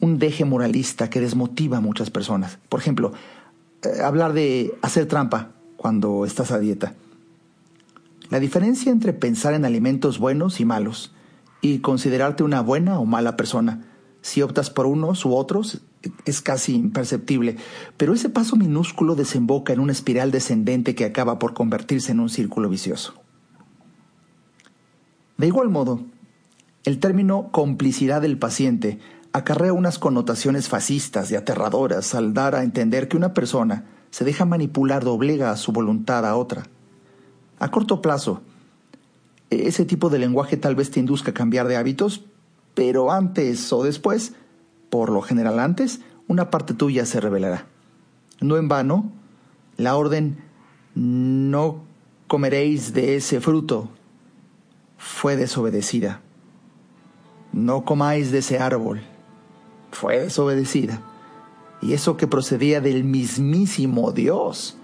un 0.00 0.18
deje 0.18 0.46
moralista 0.46 1.10
que 1.10 1.20
desmotiva 1.20 1.76
a 1.76 1.82
muchas 1.82 2.08
personas. 2.08 2.58
Por 2.70 2.80
ejemplo, 2.80 3.12
eh, 3.82 4.00
hablar 4.02 4.32
de 4.32 4.72
hacer 4.80 5.04
trampa 5.04 5.50
cuando 5.76 6.24
estás 6.24 6.52
a 6.52 6.58
dieta. 6.58 6.94
La 8.30 8.40
diferencia 8.40 8.90
entre 8.90 9.12
pensar 9.12 9.52
en 9.52 9.66
alimentos 9.66 10.18
buenos 10.18 10.58
y 10.58 10.64
malos 10.64 11.12
y 11.60 11.80
considerarte 11.80 12.42
una 12.42 12.62
buena 12.62 12.98
o 13.00 13.04
mala 13.04 13.36
persona. 13.36 13.84
Si 14.22 14.40
optas 14.40 14.70
por 14.70 14.86
unos 14.86 15.26
u 15.26 15.34
otros, 15.34 15.82
es 16.24 16.40
casi 16.40 16.74
imperceptible, 16.74 17.58
pero 17.98 18.14
ese 18.14 18.30
paso 18.30 18.56
minúsculo 18.56 19.16
desemboca 19.16 19.74
en 19.74 19.80
una 19.80 19.92
espiral 19.92 20.30
descendente 20.30 20.94
que 20.94 21.04
acaba 21.04 21.38
por 21.38 21.52
convertirse 21.52 22.12
en 22.12 22.20
un 22.20 22.30
círculo 22.30 22.70
vicioso. 22.70 23.27
De 25.38 25.46
igual 25.46 25.68
modo, 25.68 26.00
el 26.82 26.98
término 26.98 27.50
complicidad 27.52 28.20
del 28.20 28.38
paciente 28.38 28.98
acarrea 29.32 29.72
unas 29.72 30.00
connotaciones 30.00 30.68
fascistas 30.68 31.30
y 31.30 31.36
aterradoras 31.36 32.16
al 32.16 32.34
dar 32.34 32.56
a 32.56 32.64
entender 32.64 33.06
que 33.06 33.16
una 33.16 33.34
persona 33.34 33.84
se 34.10 34.24
deja 34.24 34.44
manipular 34.44 35.04
doblega 35.04 35.52
a 35.52 35.56
su 35.56 35.70
voluntad 35.70 36.26
a 36.26 36.34
otra. 36.34 36.64
A 37.60 37.70
corto 37.70 38.02
plazo, 38.02 38.42
ese 39.50 39.84
tipo 39.84 40.10
de 40.10 40.18
lenguaje 40.18 40.56
tal 40.56 40.74
vez 40.74 40.90
te 40.90 40.98
induzca 40.98 41.30
a 41.30 41.34
cambiar 41.34 41.68
de 41.68 41.76
hábitos, 41.76 42.24
pero 42.74 43.12
antes 43.12 43.72
o 43.72 43.84
después, 43.84 44.32
por 44.90 45.10
lo 45.10 45.22
general 45.22 45.60
antes, 45.60 46.00
una 46.26 46.50
parte 46.50 46.74
tuya 46.74 47.06
se 47.06 47.20
revelará. 47.20 47.66
No 48.40 48.56
en 48.56 48.66
vano, 48.66 49.12
la 49.76 49.94
orden 49.94 50.38
no 50.96 51.84
comeréis 52.26 52.92
de 52.92 53.14
ese 53.14 53.40
fruto 53.40 53.90
fue 54.98 55.36
desobedecida. 55.36 56.20
No 57.52 57.86
comáis 57.86 58.30
de 58.30 58.38
ese 58.38 58.58
árbol 58.58 59.00
fue 59.90 60.20
desobedecida. 60.20 61.00
Y 61.80 61.94
eso 61.94 62.18
que 62.18 62.26
procedía 62.26 62.82
del 62.82 63.04
mismísimo 63.04 64.12
Dios 64.12 64.78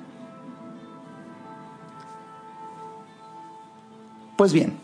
Pues 4.36 4.52
bien, 4.52 4.76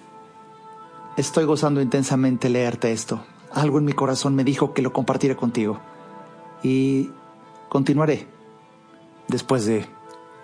estoy 1.17 1.45
gozando 1.45 1.81
intensamente 1.81 2.49
leerte 2.49 2.93
esto. 2.93 3.25
Algo 3.53 3.79
en 3.79 3.85
mi 3.85 3.93
corazón 3.93 4.37
me 4.37 4.45
dijo 4.45 4.75
que 4.75 4.83
lo 4.83 4.93
compartiera 4.93 5.37
contigo. 5.37 5.81
Y 6.63 7.11
continuaré 7.69 8.29
después 9.27 9.67
de 9.67 9.87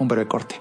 un 0.01 0.09
breve 0.09 0.27
corte. 0.27 0.61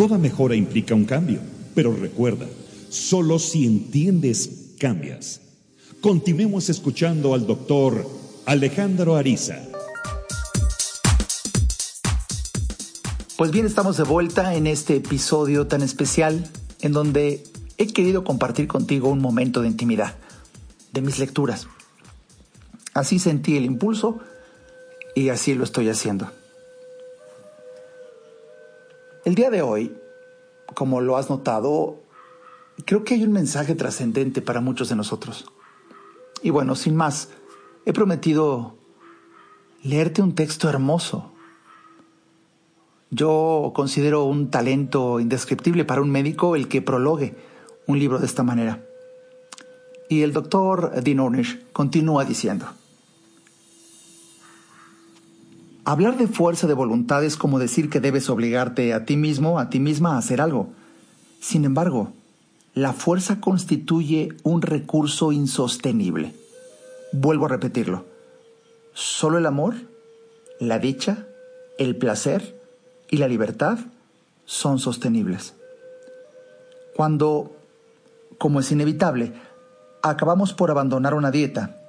Toda 0.00 0.16
mejora 0.16 0.56
implica 0.56 0.94
un 0.94 1.04
cambio, 1.04 1.40
pero 1.74 1.94
recuerda, 1.94 2.46
solo 2.88 3.38
si 3.38 3.66
entiendes, 3.66 4.72
cambias. 4.78 5.42
Continuemos 6.00 6.70
escuchando 6.70 7.34
al 7.34 7.46
doctor 7.46 8.08
Alejandro 8.46 9.16
Ariza. 9.16 9.58
Pues 13.36 13.50
bien, 13.50 13.66
estamos 13.66 13.98
de 13.98 14.04
vuelta 14.04 14.54
en 14.54 14.66
este 14.66 14.96
episodio 14.96 15.66
tan 15.66 15.82
especial 15.82 16.48
en 16.80 16.92
donde 16.92 17.44
he 17.76 17.86
querido 17.88 18.24
compartir 18.24 18.68
contigo 18.68 19.10
un 19.10 19.20
momento 19.20 19.60
de 19.60 19.68
intimidad, 19.68 20.14
de 20.94 21.02
mis 21.02 21.18
lecturas. 21.18 21.66
Así 22.94 23.18
sentí 23.18 23.58
el 23.58 23.66
impulso 23.66 24.18
y 25.14 25.28
así 25.28 25.52
lo 25.52 25.62
estoy 25.62 25.90
haciendo. 25.90 26.39
El 29.24 29.34
día 29.34 29.50
de 29.50 29.62
hoy, 29.62 29.96
como 30.74 31.00
lo 31.00 31.16
has 31.16 31.30
notado, 31.30 32.00
creo 32.84 33.04
que 33.04 33.14
hay 33.14 33.24
un 33.24 33.32
mensaje 33.32 33.74
trascendente 33.74 34.42
para 34.42 34.60
muchos 34.60 34.88
de 34.88 34.96
nosotros. 34.96 35.46
Y 36.42 36.50
bueno, 36.50 36.74
sin 36.74 36.96
más, 36.96 37.28
he 37.84 37.92
prometido 37.92 38.76
leerte 39.82 40.22
un 40.22 40.34
texto 40.34 40.68
hermoso 40.68 41.32
yo 43.10 43.72
considero 43.74 44.24
un 44.24 44.50
talento 44.50 45.18
indescriptible 45.18 45.84
para 45.84 46.00
un 46.00 46.10
médico 46.10 46.54
el 46.54 46.68
que 46.68 46.80
prologue 46.80 47.34
un 47.88 47.98
libro 47.98 48.20
de 48.20 48.26
esta 48.26 48.44
manera. 48.44 48.84
Y 50.08 50.22
el 50.22 50.32
doctor 50.32 50.92
Dean 51.02 51.18
Ornish 51.18 51.60
continúa 51.72 52.24
diciendo, 52.24 52.66
Hablar 55.90 56.16
de 56.16 56.28
fuerza 56.28 56.68
de 56.68 56.74
voluntad 56.74 57.24
es 57.24 57.36
como 57.36 57.58
decir 57.58 57.90
que 57.90 57.98
debes 57.98 58.30
obligarte 58.30 58.94
a 58.94 59.04
ti 59.04 59.16
mismo, 59.16 59.58
a 59.58 59.70
ti 59.70 59.80
misma 59.80 60.14
a 60.14 60.18
hacer 60.18 60.40
algo. 60.40 60.68
Sin 61.40 61.64
embargo, 61.64 62.12
la 62.74 62.92
fuerza 62.92 63.40
constituye 63.40 64.28
un 64.44 64.62
recurso 64.62 65.32
insostenible. 65.32 66.32
Vuelvo 67.10 67.46
a 67.46 67.48
repetirlo. 67.48 68.04
Solo 68.94 69.38
el 69.38 69.46
amor, 69.46 69.74
la 70.60 70.78
dicha, 70.78 71.26
el 71.76 71.96
placer 71.96 72.56
y 73.10 73.16
la 73.16 73.26
libertad 73.26 73.80
son 74.44 74.78
sostenibles. 74.78 75.54
Cuando, 76.94 77.50
como 78.38 78.60
es 78.60 78.70
inevitable, 78.70 79.32
acabamos 80.04 80.52
por 80.52 80.70
abandonar 80.70 81.14
una 81.14 81.32
dieta, 81.32 81.80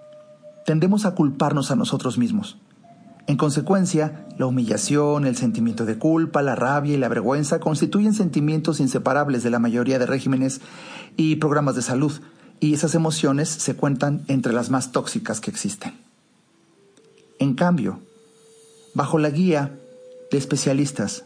tendemos 0.66 1.06
a 1.06 1.14
culparnos 1.14 1.70
a 1.70 1.76
nosotros 1.76 2.18
mismos. 2.18 2.58
En 3.28 3.38
consecuencia, 3.38 4.28
la 4.38 4.48
humillación, 4.48 5.26
el 5.26 5.38
sentimiento 5.38 5.86
de 5.86 5.98
culpa, 5.98 6.42
la 6.42 6.56
rabia 6.56 6.96
y 6.96 6.98
la 6.98 7.08
vergüenza 7.08 7.60
constituyen 7.60 8.14
sentimientos 8.14 8.80
inseparables 8.80 9.44
de 9.44 9.52
la 9.52 9.60
mayoría 9.60 10.00
de 10.00 10.06
regímenes 10.06 10.62
y 11.18 11.36
programas 11.38 11.76
de 11.76 11.82
salud, 11.82 12.14
y 12.60 12.74
esas 12.74 12.94
emociones 12.94 13.50
se 13.50 13.76
cuentan 13.76 14.24
entre 14.28 14.54
las 14.54 14.70
más 14.70 14.92
tóxicas 14.92 15.40
que 15.40 15.50
existen. 15.50 15.94
En 17.40 17.56
cambio, 17.56 18.00
bajo 18.94 19.18
la 19.18 19.30
guía 19.30 19.80
de 20.30 20.38
especialistas, 20.38 21.26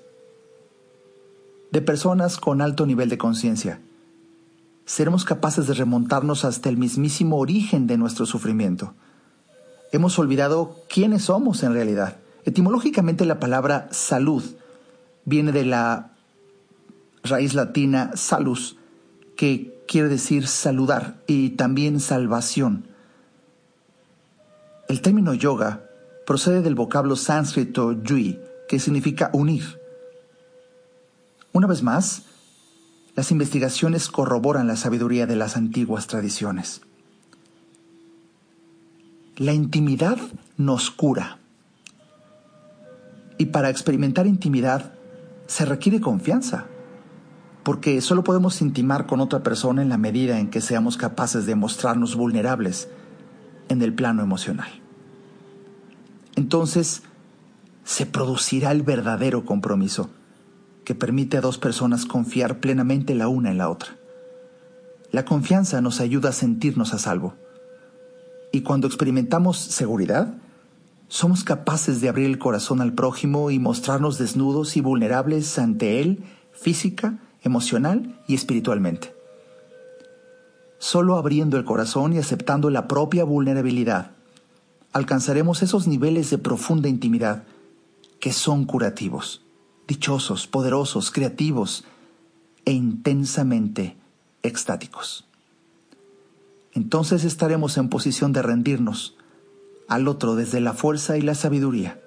de 1.71 1.81
personas 1.81 2.37
con 2.37 2.61
alto 2.61 2.85
nivel 2.85 3.09
de 3.09 3.17
conciencia. 3.17 3.81
Seremos 4.85 5.25
capaces 5.25 5.67
de 5.67 5.73
remontarnos 5.73 6.45
hasta 6.45 6.69
el 6.69 6.77
mismísimo 6.77 7.37
origen 7.37 7.85
de 7.85 7.97
nuestro 7.97 8.25
sufrimiento. 8.25 8.93
Hemos 9.91 10.17
olvidado 10.19 10.75
quiénes 10.89 11.23
somos 11.23 11.63
en 11.63 11.73
realidad. 11.73 12.17
Etimológicamente 12.43 13.25
la 13.25 13.39
palabra 13.39 13.87
salud 13.91 14.43
viene 15.25 15.51
de 15.51 15.65
la 15.65 16.11
raíz 17.23 17.53
latina 17.53 18.11
salus, 18.15 18.77
que 19.35 19.83
quiere 19.87 20.09
decir 20.09 20.47
saludar 20.47 21.17
y 21.27 21.51
también 21.51 21.99
salvación. 21.99 22.87
El 24.87 25.01
término 25.01 25.33
yoga 25.33 25.81
procede 26.25 26.61
del 26.61 26.75
vocablo 26.75 27.15
sánscrito 27.15 27.91
yui, 28.03 28.39
que 28.67 28.79
significa 28.79 29.29
unir. 29.33 29.79
Una 31.53 31.67
vez 31.67 31.81
más, 31.83 32.23
las 33.15 33.31
investigaciones 33.31 34.09
corroboran 34.09 34.67
la 34.67 34.75
sabiduría 34.75 35.25
de 35.25 35.35
las 35.35 35.55
antiguas 35.55 36.07
tradiciones. 36.07 36.81
La 39.37 39.51
intimidad 39.51 40.17
nos 40.55 40.91
cura. 40.91 41.39
Y 43.37 43.47
para 43.47 43.69
experimentar 43.69 44.27
intimidad 44.27 44.93
se 45.45 45.65
requiere 45.65 45.99
confianza, 45.99 46.67
porque 47.63 47.99
solo 47.99 48.23
podemos 48.23 48.61
intimar 48.61 49.07
con 49.07 49.19
otra 49.19 49.43
persona 49.43 49.81
en 49.81 49.89
la 49.89 49.97
medida 49.97 50.39
en 50.39 50.49
que 50.49 50.61
seamos 50.61 50.95
capaces 50.95 51.45
de 51.45 51.55
mostrarnos 51.55 52.15
vulnerables 52.15 52.87
en 53.67 53.81
el 53.81 53.93
plano 53.93 54.23
emocional. 54.23 54.69
Entonces, 56.37 57.03
se 57.83 58.05
producirá 58.05 58.71
el 58.71 58.83
verdadero 58.83 59.43
compromiso 59.43 60.09
que 60.85 60.95
permite 60.95 61.35
a 61.35 61.41
dos 61.41 61.57
personas 61.57 62.05
confiar 62.05 62.61
plenamente 62.61 63.15
la 63.15 63.27
una 63.27 63.51
en 63.51 63.57
la 63.57 63.69
otra. 63.69 63.97
La 65.11 65.25
confianza 65.25 65.81
nos 65.81 65.99
ayuda 65.99 66.29
a 66.29 66.33
sentirnos 66.33 66.93
a 66.93 66.99
salvo. 66.99 67.35
Y 68.55 68.61
cuando 68.61 68.87
experimentamos 68.87 69.57
seguridad, 69.57 70.33
somos 71.09 71.43
capaces 71.43 71.99
de 71.99 72.07
abrir 72.07 72.27
el 72.27 72.39
corazón 72.39 72.79
al 72.79 72.93
prójimo 72.93 73.51
y 73.51 73.59
mostrarnos 73.59 74.17
desnudos 74.17 74.77
y 74.77 74.79
vulnerables 74.79 75.59
ante 75.59 75.99
él 75.99 76.23
física, 76.53 77.19
emocional 77.41 78.17
y 78.29 78.33
espiritualmente. 78.33 79.13
Solo 80.77 81.17
abriendo 81.17 81.57
el 81.57 81.65
corazón 81.65 82.13
y 82.13 82.17
aceptando 82.17 82.69
la 82.69 82.87
propia 82.87 83.25
vulnerabilidad, 83.25 84.11
alcanzaremos 84.93 85.61
esos 85.61 85.85
niveles 85.85 86.29
de 86.29 86.37
profunda 86.37 86.87
intimidad 86.87 87.43
que 88.21 88.31
son 88.31 88.63
curativos, 88.63 89.43
dichosos, 89.85 90.47
poderosos, 90.47 91.11
creativos 91.11 91.83
e 92.63 92.71
intensamente 92.71 93.97
extáticos. 94.43 95.25
Entonces 96.75 97.23
estaremos 97.23 97.77
en 97.77 97.87
posición 97.87 98.33
de 98.33 98.41
rendirnos 98.41 99.15
al 99.87 100.09
otro 100.09 100.35
desde 100.35 100.59
la 100.59 100.73
fuerza 100.73 101.17
y 101.17 101.21
la 101.21 101.33
sabiduría, 101.33 102.01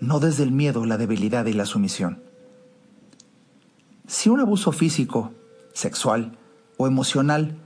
no 0.00 0.20
desde 0.20 0.42
el 0.42 0.52
miedo, 0.52 0.86
la 0.86 0.96
debilidad 0.96 1.44
y 1.44 1.52
la 1.52 1.66
sumisión. 1.66 2.22
Si 4.06 4.30
un 4.30 4.40
abuso 4.40 4.72
físico, 4.72 5.32
sexual 5.74 6.38
o 6.78 6.86
emocional 6.86 7.58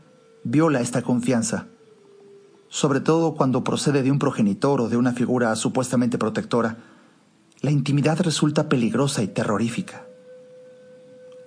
viola 0.42 0.80
esta 0.80 1.02
confianza, 1.02 1.68
sobre 2.68 3.00
todo 3.00 3.34
cuando 3.36 3.62
procede 3.62 4.02
de 4.02 4.10
un 4.10 4.18
progenitor 4.18 4.80
o 4.80 4.88
de 4.88 4.96
una 4.96 5.12
figura 5.12 5.54
supuestamente 5.54 6.18
protectora, 6.18 6.78
la 7.60 7.70
intimidad 7.70 8.18
resulta 8.20 8.68
peligrosa 8.68 9.22
y 9.22 9.28
terrorífica. 9.28 10.09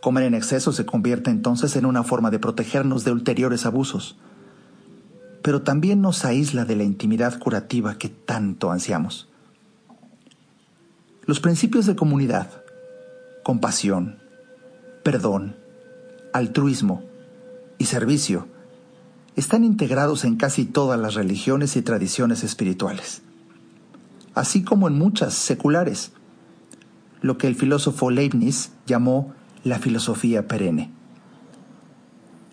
Comer 0.04 0.26
en 0.26 0.34
exceso 0.34 0.74
se 0.74 0.86
convierte 0.86 1.32
entonces 1.32 1.78
en 1.78 1.86
una 1.86 2.04
forma 2.04 2.30
de 2.30 2.39
protegernos 2.39 3.06
de 3.06 3.13
ulteriores 3.13 3.66
abusos, 3.66 4.18
pero 5.42 5.62
también 5.62 6.02
nos 6.02 6.26
aísla 6.26 6.66
de 6.66 6.76
la 6.76 6.84
intimidad 6.84 7.39
curativa 7.39 7.98
que 7.98 8.10
tanto 8.10 8.72
ansiamos. 8.72 9.30
Los 11.26 11.39
principios 11.39 11.86
de 11.86 11.96
comunidad, 11.96 12.50
compasión, 13.44 14.20
perdón, 15.04 15.56
altruismo 16.34 17.04
y 17.78 17.86
servicio 17.86 18.48
están 19.38 19.63
integrados 19.63 20.26
en 20.26 20.36
casi 20.36 20.66
todas 20.66 21.00
las 21.00 21.13
religiones 21.13 21.78
y 21.78 21.82
tradiciones 21.82 22.44
espirituales 22.44 23.22
así 24.36 24.63
como 24.63 24.88
en 24.88 24.98
muchas 24.98 25.34
seculares, 25.34 26.12
lo 27.22 27.38
que 27.38 27.48
el 27.48 27.56
filósofo 27.56 28.12
Leibniz 28.12 28.72
llamó 28.86 29.34
la 29.63 29.80
filosofía 29.80 30.47
perenne. 30.47 30.91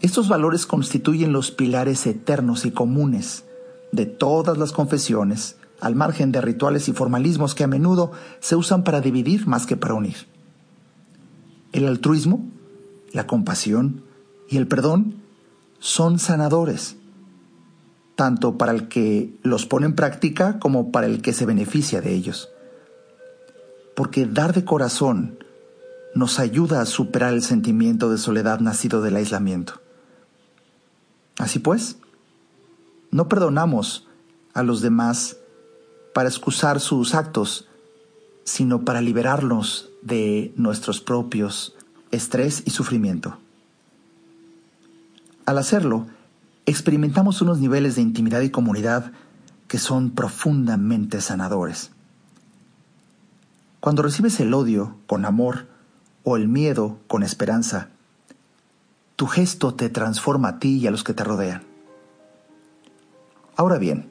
Estos 0.00 0.28
valores 0.28 0.66
constituyen 0.66 1.32
los 1.32 1.50
pilares 1.50 2.06
eternos 2.06 2.64
y 2.64 2.70
comunes 2.70 3.44
de 3.92 4.06
todas 4.06 4.56
las 4.56 4.72
confesiones, 4.72 5.56
al 5.80 5.94
margen 5.94 6.32
de 6.32 6.40
rituales 6.40 6.88
y 6.88 6.92
formalismos 6.92 7.54
que 7.54 7.64
a 7.64 7.66
menudo 7.66 8.12
se 8.40 8.56
usan 8.56 8.84
para 8.84 9.00
dividir 9.00 9.46
más 9.46 9.66
que 9.66 9.76
para 9.76 9.94
unir. 9.94 10.16
El 11.72 11.86
altruismo, 11.86 12.46
la 13.12 13.26
compasión 13.26 14.02
y 14.48 14.56
el 14.56 14.66
perdón 14.66 15.16
son 15.78 16.18
sanadores 16.18 16.96
tanto 18.20 18.58
para 18.58 18.72
el 18.72 18.88
que 18.88 19.34
los 19.42 19.64
pone 19.64 19.86
en 19.86 19.94
práctica 19.94 20.58
como 20.58 20.92
para 20.92 21.06
el 21.06 21.22
que 21.22 21.32
se 21.32 21.46
beneficia 21.46 22.02
de 22.02 22.12
ellos. 22.12 22.50
Porque 23.96 24.26
dar 24.26 24.52
de 24.52 24.62
corazón 24.62 25.38
nos 26.14 26.38
ayuda 26.38 26.80
a 26.80 26.86
superar 26.86 27.34
el 27.34 27.42
sentimiento 27.42 28.10
de 28.10 28.18
soledad 28.18 28.60
nacido 28.60 29.02
del 29.02 29.16
aislamiento. 29.16 29.80
Así 31.38 31.58
pues, 31.58 31.96
no 33.10 33.28
perdonamos 33.28 34.06
a 34.54 34.62
los 34.62 34.80
demás 34.80 35.36
para 36.14 36.28
excusar 36.28 36.80
sus 36.80 37.14
actos, 37.14 37.68
sino 38.44 38.84
para 38.84 39.00
liberarnos 39.00 39.90
de 40.02 40.52
nuestros 40.56 41.00
propios 41.00 41.74
estrés 42.10 42.62
y 42.66 42.70
sufrimiento. 42.70 43.38
Al 45.46 45.58
hacerlo, 45.58 46.06
experimentamos 46.66 47.42
unos 47.42 47.58
niveles 47.58 47.96
de 47.96 48.02
intimidad 48.02 48.40
y 48.40 48.50
comunidad 48.50 49.12
que 49.68 49.78
son 49.78 50.10
profundamente 50.10 51.20
sanadores. 51.20 51.90
Cuando 53.80 54.02
recibes 54.02 54.38
el 54.40 54.52
odio 54.52 54.96
con 55.06 55.24
amor 55.24 55.66
o 56.24 56.36
el 56.36 56.48
miedo 56.48 56.98
con 57.06 57.22
esperanza, 57.22 57.88
tu 59.16 59.26
gesto 59.26 59.74
te 59.74 59.88
transforma 59.88 60.48
a 60.48 60.58
ti 60.58 60.78
y 60.78 60.86
a 60.86 60.90
los 60.90 61.04
que 61.04 61.14
te 61.14 61.24
rodean. 61.24 61.62
Ahora 63.56 63.78
bien, 63.78 64.10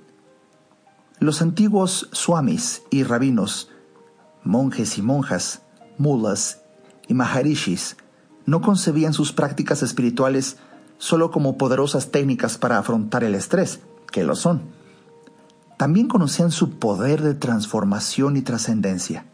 los 1.19 1.41
antiguos 1.41 2.09
swamis 2.11 2.83
y 2.91 3.03
rabinos, 3.03 3.69
monjes 4.43 4.97
y 4.97 5.01
monjas, 5.01 5.61
mulas 5.97 6.61
y 7.07 7.13
maharishis, 7.13 7.97
no 8.45 8.61
concebían 8.61 9.13
sus 9.13 9.33
prácticas 9.33 9.83
espirituales 9.83 10.57
solo 10.97 11.31
como 11.31 11.57
poderosas 11.57 12.11
técnicas 12.11 12.57
para 12.57 12.77
afrontar 12.77 13.23
el 13.23 13.35
estrés, 13.35 13.79
que 14.11 14.23
lo 14.23 14.35
son. 14.35 14.61
También 15.77 16.07
conocían 16.07 16.51
su 16.51 16.71
poder 16.71 17.21
de 17.21 17.33
transformación 17.33 18.37
y 18.37 18.41
trascendencia, 18.41 19.25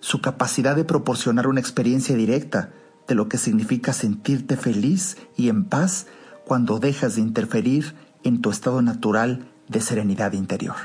su 0.00 0.20
capacidad 0.20 0.76
de 0.76 0.84
proporcionar 0.84 1.46
una 1.46 1.60
experiencia 1.60 2.16
directa 2.16 2.70
de 3.06 3.14
lo 3.14 3.28
que 3.28 3.38
significa 3.38 3.92
sentirte 3.92 4.56
feliz 4.56 5.16
y 5.36 5.48
en 5.48 5.64
paz 5.64 6.06
cuando 6.44 6.78
dejas 6.78 7.16
de 7.16 7.22
interferir 7.22 7.94
en 8.22 8.40
tu 8.40 8.50
estado 8.50 8.82
natural 8.82 9.48
de 9.68 9.80
serenidad 9.80 10.32
interior. 10.32 10.76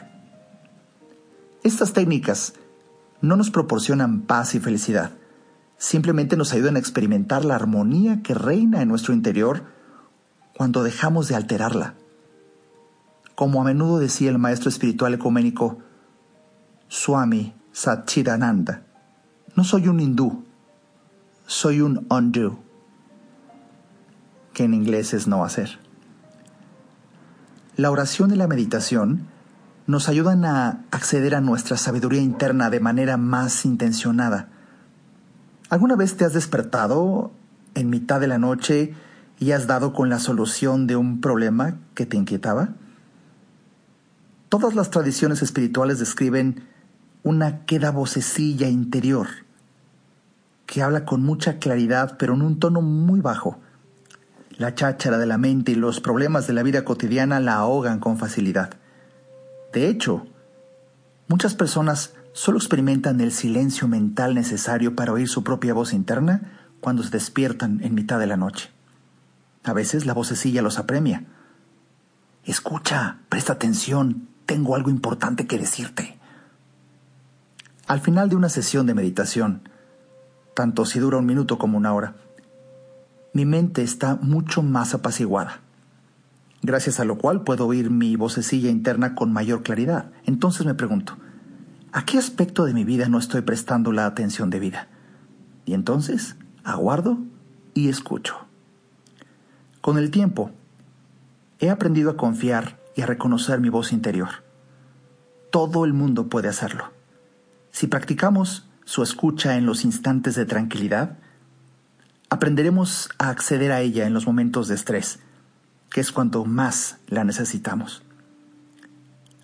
Estas 1.63 1.93
técnicas 1.93 2.53
no 3.21 3.35
nos 3.35 3.49
proporcionan 3.49 4.21
paz 4.21 4.55
y 4.55 4.59
felicidad, 4.59 5.11
simplemente 5.77 6.37
nos 6.37 6.53
ayudan 6.53 6.75
a 6.75 6.79
experimentar 6.79 7.45
la 7.45 7.55
armonía 7.55 8.21
que 8.21 8.33
reina 8.33 8.81
en 8.81 8.89
nuestro 8.89 9.13
interior 9.13 9.63
cuando 10.55 10.83
dejamos 10.83 11.27
de 11.27 11.35
alterarla. 11.35 11.95
Como 13.35 13.61
a 13.61 13.65
menudo 13.65 13.99
decía 13.99 14.29
el 14.29 14.37
maestro 14.37 14.69
espiritual 14.69 15.13
ecuménico 15.13 15.79
Swami 16.87 17.53
Satchidananda, 17.71 18.83
no 19.55 19.63
soy 19.63 19.87
un 19.87 19.99
hindú, 19.99 20.43
soy 21.45 21.81
un 21.81 22.07
undo, 22.09 22.59
que 24.53 24.63
en 24.63 24.73
inglés 24.73 25.13
es 25.13 25.27
no 25.27 25.43
hacer. 25.43 25.79
La 27.75 27.91
oración 27.91 28.31
y 28.31 28.35
la 28.35 28.47
meditación 28.47 29.27
nos 29.85 30.09
ayudan 30.09 30.45
a 30.45 30.85
acceder 30.91 31.35
a 31.35 31.41
nuestra 31.41 31.77
sabiduría 31.77 32.21
interna 32.21 32.69
de 32.69 32.79
manera 32.79 33.17
más 33.17 33.65
intencionada. 33.65 34.49
¿Alguna 35.69 35.95
vez 35.95 36.17
te 36.17 36.25
has 36.25 36.33
despertado 36.33 37.31
en 37.75 37.89
mitad 37.89 38.19
de 38.19 38.27
la 38.27 38.37
noche 38.37 38.93
y 39.39 39.51
has 39.51 39.67
dado 39.67 39.93
con 39.93 40.09
la 40.09 40.19
solución 40.19 40.87
de 40.87 40.95
un 40.95 41.19
problema 41.19 41.77
que 41.95 42.05
te 42.05 42.17
inquietaba? 42.17 42.69
Todas 44.49 44.75
las 44.75 44.89
tradiciones 44.91 45.41
espirituales 45.41 45.99
describen 45.99 46.67
una 47.23 47.65
queda 47.65 47.91
vocecilla 47.91 48.67
interior 48.67 49.42
que 50.73 50.81
habla 50.81 51.05
con 51.05 51.21
mucha 51.21 51.59
claridad 51.59 52.15
pero 52.17 52.33
en 52.33 52.41
un 52.41 52.57
tono 52.57 52.81
muy 52.81 53.21
bajo. 53.21 53.59
La 54.57 54.73
cháchara 54.73 55.19
de 55.19 55.27
la 55.27 55.37
mente 55.37 55.73
y 55.73 55.75
los 55.75 55.99
problemas 55.99 56.47
de 56.47 56.53
la 56.53 56.63
vida 56.63 56.83
cotidiana 56.83 57.39
la 57.39 57.57
ahogan 57.57 57.99
con 57.99 58.17
facilidad. 58.17 58.71
De 59.71 59.87
hecho, 59.87 60.25
muchas 61.27 61.53
personas 61.53 62.15
solo 62.31 62.57
experimentan 62.57 63.21
el 63.21 63.31
silencio 63.31 63.87
mental 63.87 64.33
necesario 64.33 64.95
para 64.95 65.13
oír 65.13 65.29
su 65.29 65.43
propia 65.43 65.75
voz 65.75 65.93
interna 65.93 66.71
cuando 66.79 67.03
se 67.03 67.11
despiertan 67.11 67.79
en 67.83 67.93
mitad 67.93 68.17
de 68.17 68.25
la 68.25 68.37
noche. 68.37 68.71
A 69.63 69.73
veces 69.73 70.07
la 70.07 70.15
vocecilla 70.15 70.63
los 70.63 70.79
apremia. 70.79 71.25
Escucha, 72.45 73.17
presta 73.29 73.53
atención, 73.53 74.27
tengo 74.47 74.75
algo 74.75 74.89
importante 74.89 75.45
que 75.45 75.59
decirte. 75.59 76.17
Al 77.85 78.01
final 78.01 78.27
de 78.29 78.37
una 78.37 78.49
sesión 78.49 78.87
de 78.87 78.95
meditación, 78.95 79.69
tanto 80.53 80.85
si 80.85 80.99
dura 80.99 81.17
un 81.17 81.25
minuto 81.25 81.57
como 81.57 81.77
una 81.77 81.93
hora, 81.93 82.15
mi 83.33 83.45
mente 83.45 83.81
está 83.81 84.15
mucho 84.15 84.61
más 84.61 84.93
apaciguada, 84.93 85.61
gracias 86.61 86.99
a 86.99 87.05
lo 87.05 87.17
cual 87.17 87.43
puedo 87.43 87.67
oír 87.67 87.89
mi 87.89 88.15
vocecilla 88.15 88.69
interna 88.69 89.15
con 89.15 89.33
mayor 89.33 89.63
claridad. 89.63 90.11
Entonces 90.25 90.65
me 90.65 90.75
pregunto, 90.75 91.17
¿a 91.91 92.05
qué 92.05 92.17
aspecto 92.17 92.65
de 92.65 92.73
mi 92.73 92.83
vida 92.83 93.09
no 93.09 93.17
estoy 93.17 93.41
prestando 93.41 93.91
la 93.91 94.05
atención 94.05 94.49
debida? 94.49 94.87
Y 95.65 95.73
entonces 95.73 96.35
aguardo 96.63 97.17
y 97.73 97.89
escucho. 97.89 98.37
Con 99.81 99.97
el 99.97 100.11
tiempo, 100.11 100.51
he 101.59 101.69
aprendido 101.69 102.11
a 102.11 102.17
confiar 102.17 102.79
y 102.95 103.01
a 103.01 103.05
reconocer 103.05 103.59
mi 103.59 103.69
voz 103.69 103.91
interior. 103.91 104.29
Todo 105.51 105.85
el 105.85 105.93
mundo 105.93 106.27
puede 106.27 106.47
hacerlo. 106.47 106.91
Si 107.71 107.87
practicamos 107.87 108.67
su 108.85 109.03
escucha 109.03 109.55
en 109.55 109.65
los 109.65 109.85
instantes 109.85 110.35
de 110.35 110.45
tranquilidad, 110.45 111.17
aprenderemos 112.29 113.09
a 113.17 113.29
acceder 113.29 113.71
a 113.71 113.81
ella 113.81 114.05
en 114.05 114.13
los 114.13 114.25
momentos 114.27 114.67
de 114.67 114.75
estrés, 114.75 115.19
que 115.89 116.01
es 116.01 116.11
cuando 116.11 116.45
más 116.45 116.97
la 117.07 117.23
necesitamos. 117.23 118.03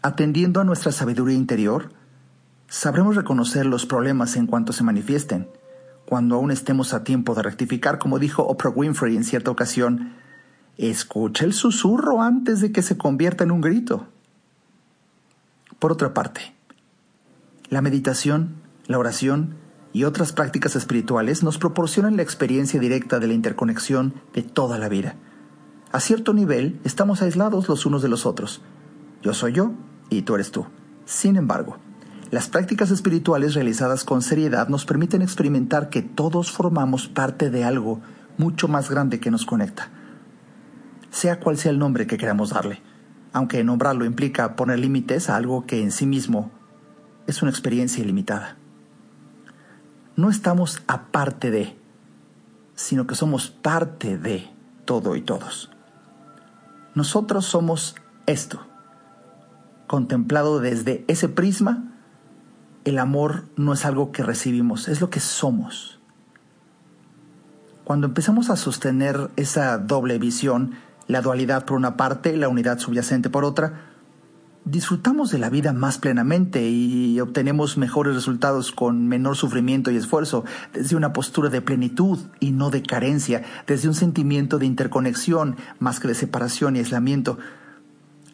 Atendiendo 0.02 0.62
a 0.62 0.64
nuestra 0.64 0.92
sabiduría 0.92 1.38
interior, 1.38 1.92
sabremos 2.68 3.16
reconocer 3.16 3.66
los 3.66 3.86
problemas 3.86 4.36
en 4.36 4.48
cuanto 4.48 4.74
se 4.74 4.84
manifiesten, 4.84 5.48
cuando 6.06 6.36
aún 6.36 6.52
estemos 6.52 6.94
a 6.94 7.04
tiempo 7.04 7.36
de 7.36 7.44
rectificar, 7.44 8.00
como 8.00 8.18
dijo 8.18 8.44
Oprah 8.44 8.72
Winfrey 8.72 9.16
en 9.16 9.24
cierta 9.24 9.52
ocasión, 9.52 10.14
Escucha 10.80 11.44
el 11.44 11.52
susurro 11.52 12.22
antes 12.22 12.62
de 12.62 12.72
que 12.72 12.82
se 12.82 12.98
convierta 12.98 13.44
en 13.44 13.52
un 13.52 13.60
grito. 13.60 14.08
Por 15.78 15.92
otra 15.92 16.14
parte, 16.14 16.56
la 17.68 17.82
meditación, 17.82 18.56
la 18.90 19.00
oración 19.00 19.56
y 19.94 20.04
otras 20.04 20.34
prácticas 20.34 20.76
espirituales 20.76 21.44
nos 21.44 21.58
proporcionan 21.58 22.18
la 22.18 22.24
experiencia 22.24 22.78
directa 22.78 23.20
de 23.20 23.28
la 23.28 23.34
interconexión 23.34 24.16
de 24.34 24.44
toda 24.44 24.78
la 24.78 24.90
vida. 24.90 25.16
A 25.94 26.02
cierto 26.02 26.34
nivel, 26.34 26.82
estamos 26.84 27.22
aislados 27.22 27.70
los 27.70 27.86
unos 27.86 28.02
de 28.02 28.10
los 28.10 28.26
otros. 28.26 28.62
Yo 29.22 29.34
soy 29.34 29.54
yo 29.54 29.72
y 30.10 30.24
tú 30.24 30.36
eres 30.36 30.52
tú. 30.52 30.66
Sin 31.06 31.38
embargo, 31.38 31.78
las 32.32 32.50
prácticas 32.50 32.92
espirituales 32.92 33.54
realizadas 33.54 34.04
con 34.04 34.22
seriedad 34.22 34.68
nos 34.68 34.84
permiten 34.84 35.22
experimentar 35.22 35.90
que 35.90 36.02
todos 36.02 36.52
formamos 36.52 37.08
parte 37.08 37.50
de 37.50 37.64
algo 37.64 38.02
mucho 38.38 38.68
más 38.68 38.90
grande 38.90 39.22
que 39.22 39.32
nos 39.32 39.46
conecta 39.46 39.90
sea 41.12 41.40
cual 41.40 41.58
sea 41.58 41.72
el 41.72 41.80
nombre 41.80 42.08
que 42.08 42.18
queramos 42.18 42.52
darle, 42.52 42.82
aunque 43.34 43.64
nombrarlo 43.64 44.06
implica 44.06 44.56
poner 44.56 44.80
límites 44.80 45.30
a 45.30 45.36
algo 45.36 45.66
que 45.66 45.82
en 45.82 45.92
sí 45.92 46.06
mismo 46.06 46.52
es 47.28 47.42
una 47.42 47.52
experiencia 47.52 48.04
ilimitada. 48.04 48.59
No 50.20 50.30
estamos 50.30 50.82
aparte 50.88 51.50
de, 51.50 51.78
sino 52.76 53.08
que 53.08 53.16
somos 53.16 53.52
parte 53.52 54.18
de 54.18 54.50
todo 54.84 55.16
y 55.16 55.22
todos. 55.22 55.72
Nosotros 56.94 57.46
somos 57.46 57.96
esto. 58.26 58.68
Contemplado 59.88 60.60
desde 60.60 61.06
ese 61.08 61.30
prisma, 61.30 61.94
el 62.84 63.00
amor 63.00 63.46
no 63.56 63.72
es 63.72 63.86
algo 63.86 64.12
que 64.12 64.22
recibimos, 64.22 64.90
es 64.90 65.00
lo 65.00 65.10
que 65.10 65.22
somos. 65.22 66.02
Cuando 67.86 68.08
empezamos 68.08 68.50
a 68.50 68.58
sostener 68.58 69.30
esa 69.38 69.78
doble 69.78 70.20
visión, 70.20 70.74
la 71.08 71.22
dualidad 71.22 71.64
por 71.64 71.78
una 71.78 71.96
parte, 71.96 72.36
la 72.36 72.50
unidad 72.50 72.80
subyacente 72.80 73.30
por 73.30 73.46
otra, 73.46 73.86
disfrutamos 74.70 75.32
de 75.32 75.40
la 75.40 75.50
vida 75.50 75.74
más 75.74 75.98
plenamente 75.98 76.70
y 76.70 77.20
obtenemos 77.20 77.78
mejores 77.78 78.16
resultados 78.16 78.72
con 78.72 79.08
menor 79.08 79.36
sufrimiento 79.36 79.90
y 79.92 79.98
esfuerzo, 79.98 80.46
desde 80.74 80.96
una 80.96 81.14
postura 81.14 81.50
de 81.50 81.62
plenitud 81.62 82.20
y 82.40 82.52
no 82.52 82.70
de 82.70 82.84
carencia, 82.84 83.44
desde 83.68 83.88
un 83.88 83.96
sentimiento 83.96 84.60
de 84.60 84.66
interconexión 84.66 85.58
más 85.80 86.00
que 86.00 86.08
de 86.08 86.16
separación 86.16 86.76
y 86.76 86.80
aislamiento. 86.80 87.40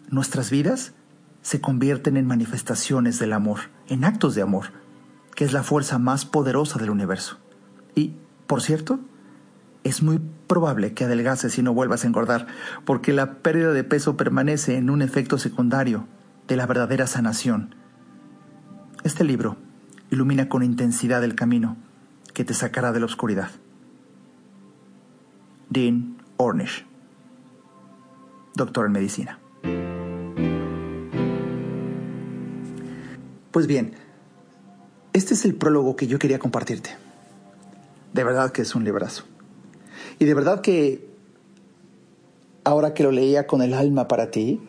Nuestras 0.09 0.49
vidas 0.49 0.93
se 1.41 1.61
convierten 1.61 2.17
en 2.17 2.27
manifestaciones 2.27 3.19
del 3.19 3.33
amor, 3.33 3.59
en 3.87 4.03
actos 4.03 4.35
de 4.35 4.41
amor, 4.41 4.67
que 5.35 5.45
es 5.45 5.53
la 5.53 5.63
fuerza 5.63 5.99
más 5.99 6.25
poderosa 6.25 6.79
del 6.79 6.89
universo. 6.89 7.37
Y, 7.95 8.13
por 8.47 8.61
cierto, 8.61 8.99
es 9.83 10.01
muy 10.01 10.19
probable 10.47 10.93
que 10.93 11.05
adelgaces 11.05 11.53
si 11.53 11.61
no 11.61 11.73
vuelvas 11.73 12.03
a 12.03 12.07
engordar, 12.07 12.47
porque 12.83 13.13
la 13.13 13.35
pérdida 13.35 13.71
de 13.71 13.83
peso 13.83 14.17
permanece 14.17 14.77
en 14.77 14.89
un 14.89 15.01
efecto 15.01 15.37
secundario 15.37 16.07
de 16.47 16.55
la 16.55 16.65
verdadera 16.65 17.07
sanación. 17.07 17.75
Este 19.03 19.23
libro 19.23 19.57
ilumina 20.11 20.49
con 20.49 20.63
intensidad 20.63 21.23
el 21.23 21.35
camino 21.35 21.77
que 22.33 22.43
te 22.45 22.53
sacará 22.53 22.91
de 22.91 22.99
la 22.99 23.05
oscuridad. 23.05 23.49
Dean 25.69 26.17
Ornish. 26.37 26.85
doctor 28.55 28.85
en 28.85 28.91
medicina. 28.91 29.39
Pues 33.51 33.67
bien, 33.67 33.95
este 35.13 35.33
es 35.33 35.45
el 35.45 35.55
prólogo 35.55 35.95
que 35.95 36.07
yo 36.07 36.19
quería 36.19 36.39
compartirte. 36.39 36.97
De 38.13 38.23
verdad 38.23 38.51
que 38.51 38.61
es 38.61 38.75
un 38.75 38.83
librazo. 38.83 39.23
Y 40.19 40.25
de 40.25 40.33
verdad 40.33 40.61
que 40.61 41.09
ahora 42.63 42.93
que 42.93 43.03
lo 43.03 43.11
leía 43.11 43.47
con 43.47 43.61
el 43.61 43.73
alma 43.73 44.07
para 44.07 44.31
ti, 44.31 44.61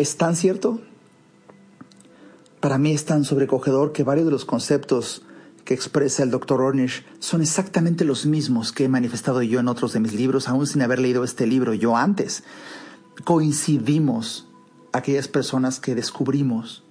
es 0.00 0.16
tan 0.16 0.36
cierto. 0.36 0.80
Para 2.60 2.78
mí 2.78 2.92
es 2.92 3.04
tan 3.04 3.24
sobrecogedor 3.24 3.92
que 3.92 4.04
varios 4.04 4.26
de 4.26 4.32
los 4.32 4.44
conceptos 4.44 5.22
que 5.64 5.74
expresa 5.74 6.22
el 6.22 6.30
Dr. 6.30 6.60
Ornish 6.60 7.04
son 7.18 7.42
exactamente 7.42 8.04
los 8.04 8.24
mismos 8.24 8.70
que 8.70 8.84
he 8.84 8.88
manifestado 8.88 9.42
yo 9.42 9.58
en 9.58 9.66
otros 9.66 9.92
de 9.92 10.00
mis 10.00 10.14
libros, 10.14 10.48
aún 10.48 10.68
sin 10.68 10.82
haber 10.82 11.00
leído 11.00 11.24
este 11.24 11.48
libro 11.48 11.74
yo 11.74 11.96
antes. 11.96 12.44
Coincidimos 13.24 14.48
aquellas 14.92 15.26
personas 15.26 15.80
que 15.80 15.96
descubrimos 15.96 16.84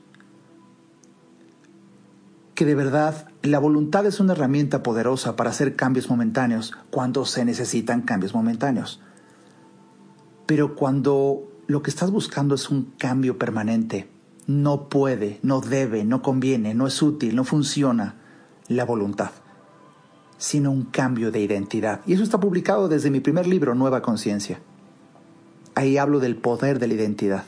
que 2.55 2.65
de 2.65 2.75
verdad 2.75 3.29
la 3.41 3.59
voluntad 3.59 4.05
es 4.05 4.19
una 4.19 4.33
herramienta 4.33 4.83
poderosa 4.83 5.37
para 5.37 5.51
hacer 5.51 5.77
cambios 5.77 6.09
momentáneos 6.09 6.73
cuando 6.89 7.23
se 7.23 7.45
necesitan 7.45 8.01
cambios 8.01 8.33
momentáneos. 8.33 8.99
Pero 10.45 10.75
cuando 10.75 11.56
lo 11.67 11.83
que 11.83 11.89
estás 11.89 12.11
buscando 12.11 12.55
es 12.55 12.69
un 12.69 12.93
cambio 12.97 13.37
permanente, 13.37 14.09
no 14.47 14.87
puede, 14.87 15.39
no 15.43 15.59
debe, 15.59 16.05
no 16.05 16.21
conviene, 16.21 16.73
no 16.73 16.87
es 16.87 17.01
útil, 17.01 17.35
no 17.35 17.43
funciona 17.43 18.15
la 18.69 18.85
voluntad, 18.85 19.31
sino 20.37 20.71
un 20.71 20.83
cambio 20.83 21.31
de 21.31 21.41
identidad. 21.41 22.01
Y 22.07 22.13
eso 22.13 22.23
está 22.23 22.39
publicado 22.39 22.87
desde 22.87 23.11
mi 23.11 23.19
primer 23.19 23.47
libro, 23.47 23.75
Nueva 23.75 24.01
Conciencia. 24.01 24.61
Ahí 25.75 25.97
hablo 25.97 26.19
del 26.19 26.37
poder 26.37 26.79
de 26.79 26.87
la 26.87 26.93
identidad. 26.93 27.43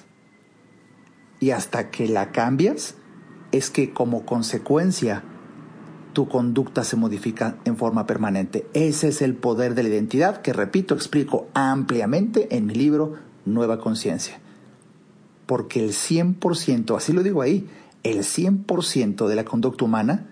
Y 1.40 1.52
hasta 1.52 1.90
que 1.90 2.10
la 2.10 2.32
cambias, 2.32 2.96
es 3.52 3.70
que 3.70 3.94
como 3.94 4.26
consecuencia 4.26 5.24
tu 6.14 6.28
conducta 6.28 6.84
se 6.84 6.98
modifica 6.98 7.58
en 7.66 7.78
forma 7.78 8.06
permanente. 8.06 8.68
Ese 8.74 9.08
es 9.08 9.22
el 9.22 9.36
poder 9.36 9.74
de 9.74 9.84
la 9.84 9.90
identidad 9.90 10.42
que, 10.42 10.54
repito, 10.54 10.94
explico 10.94 11.48
ampliamente 11.54 12.56
en 12.56 12.66
mi 12.66 12.76
libro 12.76 13.29
Nueva 13.46 13.80
Conciencia. 13.80 14.40
Porque 15.46 15.84
el 15.84 15.92
100%, 15.92 16.96
así 16.96 17.14
lo 17.14 17.24
digo 17.24 17.42
ahí, 17.42 17.68
el 18.04 18.20
100% 18.20 19.28
de 19.28 19.36
la 19.36 19.46
conducta 19.46 19.86
humana 19.86 20.28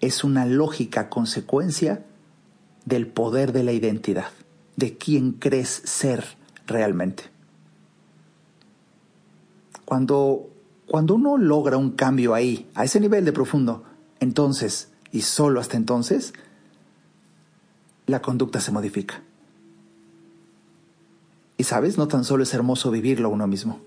es 0.00 0.24
una 0.24 0.46
lógica 0.46 1.08
consecuencia 1.08 2.04
del 2.84 3.06
poder 3.06 3.52
de 3.52 3.62
la 3.62 3.72
identidad, 3.72 4.28
de 4.76 4.96
quién 4.96 5.32
crees 5.32 5.68
ser 5.84 6.24
realmente. 6.66 7.24
Cuando, 9.84 10.50
cuando 10.86 11.14
uno 11.14 11.36
logra 11.36 11.76
un 11.76 11.92
cambio 11.92 12.34
ahí, 12.34 12.68
a 12.74 12.84
ese 12.84 13.00
nivel 13.00 13.24
de 13.24 13.32
profundo, 13.32 13.84
entonces, 14.20 14.90
y 15.12 15.22
solo 15.22 15.60
hasta 15.60 15.76
entonces, 15.76 16.32
la 18.06 18.20
conducta 18.20 18.60
se 18.60 18.72
modifica. 18.72 19.22
Y 21.56 21.64
sabes, 21.64 21.98
no 21.98 22.08
tan 22.08 22.24
solo 22.24 22.42
es 22.42 22.54
hermoso 22.54 22.90
vivirlo 22.90 23.30
uno 23.30 23.46
mismo, 23.46 23.80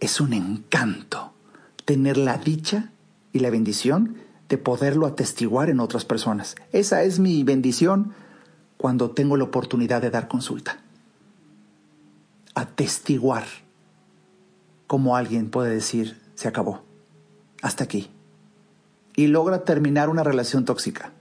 es 0.00 0.20
un 0.20 0.32
encanto 0.32 1.32
tener 1.84 2.16
la 2.16 2.38
dicha 2.38 2.90
y 3.32 3.40
la 3.40 3.50
bendición 3.50 4.16
de 4.48 4.58
poderlo 4.58 5.06
atestiguar 5.06 5.70
en 5.70 5.80
otras 5.80 6.04
personas. 6.04 6.54
Esa 6.72 7.02
es 7.02 7.18
mi 7.18 7.42
bendición 7.42 8.14
cuando 8.76 9.10
tengo 9.10 9.36
la 9.36 9.44
oportunidad 9.44 10.02
de 10.02 10.10
dar 10.10 10.28
consulta. 10.28 10.78
Atestiguar 12.54 13.44
como 14.86 15.16
alguien 15.16 15.50
puede 15.50 15.70
decir, 15.70 16.20
se 16.34 16.48
acabó, 16.48 16.82
hasta 17.62 17.84
aquí. 17.84 18.10
Y 19.16 19.28
logra 19.28 19.64
terminar 19.64 20.08
una 20.08 20.22
relación 20.22 20.64
tóxica, 20.64 21.12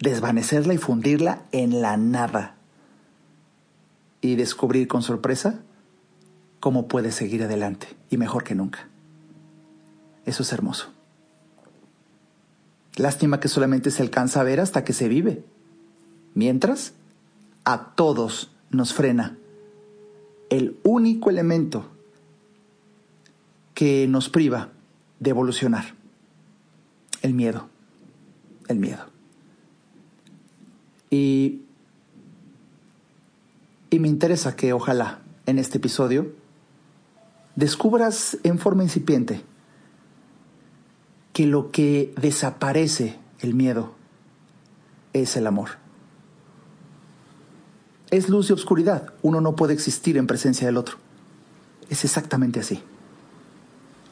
desvanecerla 0.00 0.74
y 0.74 0.78
fundirla 0.78 1.42
en 1.52 1.80
la 1.80 1.96
nada. 1.96 2.56
Y 4.20 4.36
descubrir 4.36 4.88
con 4.88 5.02
sorpresa 5.02 5.60
cómo 6.60 6.88
puede 6.88 7.10
seguir 7.10 7.42
adelante 7.42 7.88
y 8.10 8.18
mejor 8.18 8.44
que 8.44 8.54
nunca. 8.54 8.88
Eso 10.26 10.42
es 10.42 10.52
hermoso. 10.52 10.92
Lástima 12.96 13.40
que 13.40 13.48
solamente 13.48 13.90
se 13.90 14.02
alcanza 14.02 14.40
a 14.40 14.44
ver 14.44 14.60
hasta 14.60 14.84
que 14.84 14.92
se 14.92 15.08
vive. 15.08 15.42
Mientras, 16.34 16.92
a 17.64 17.94
todos 17.94 18.50
nos 18.70 18.92
frena 18.92 19.38
el 20.50 20.78
único 20.82 21.30
elemento 21.30 21.86
que 23.74 24.06
nos 24.08 24.28
priva 24.28 24.68
de 25.18 25.30
evolucionar. 25.30 25.94
El 27.22 27.34
miedo. 27.34 27.68
El 28.68 28.78
miedo. 28.78 29.06
Y, 31.10 31.62
y 33.90 33.98
me 33.98 34.08
interesa 34.08 34.56
que 34.56 34.72
ojalá 34.72 35.20
en 35.46 35.58
este 35.58 35.78
episodio 35.78 36.32
descubras 37.56 38.38
en 38.44 38.58
forma 38.58 38.84
incipiente 38.84 39.42
que 41.32 41.46
lo 41.46 41.70
que 41.70 42.14
desaparece 42.20 43.18
el 43.40 43.54
miedo 43.54 43.92
es 45.12 45.36
el 45.36 45.46
amor. 45.46 45.70
Es 48.10 48.28
luz 48.28 48.50
y 48.50 48.52
oscuridad. 48.52 49.12
Uno 49.22 49.40
no 49.40 49.56
puede 49.56 49.74
existir 49.74 50.16
en 50.16 50.26
presencia 50.26 50.66
del 50.66 50.76
otro. 50.76 50.96
Es 51.88 52.04
exactamente 52.04 52.60
así. 52.60 52.82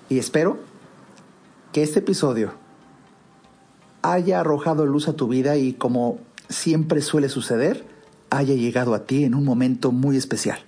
Y 0.09 0.19
espero 0.19 0.59
que 1.73 1.83
este 1.83 1.99
episodio 1.99 2.53
haya 4.03 4.41
arrojado 4.41 4.87
luz 4.87 5.09
a 5.09 5.14
tu 5.14 5.29
vida 5.29 5.57
y 5.57 5.75
como 5.75 6.19
siempre 6.49 7.03
suele 7.03 7.29
suceder, 7.29 7.85
haya 8.31 8.55
llegado 8.55 8.95
a 8.95 9.05
ti 9.05 9.25
en 9.25 9.35
un 9.35 9.45
momento 9.45 9.93
muy 9.93 10.17
especial. 10.17 10.59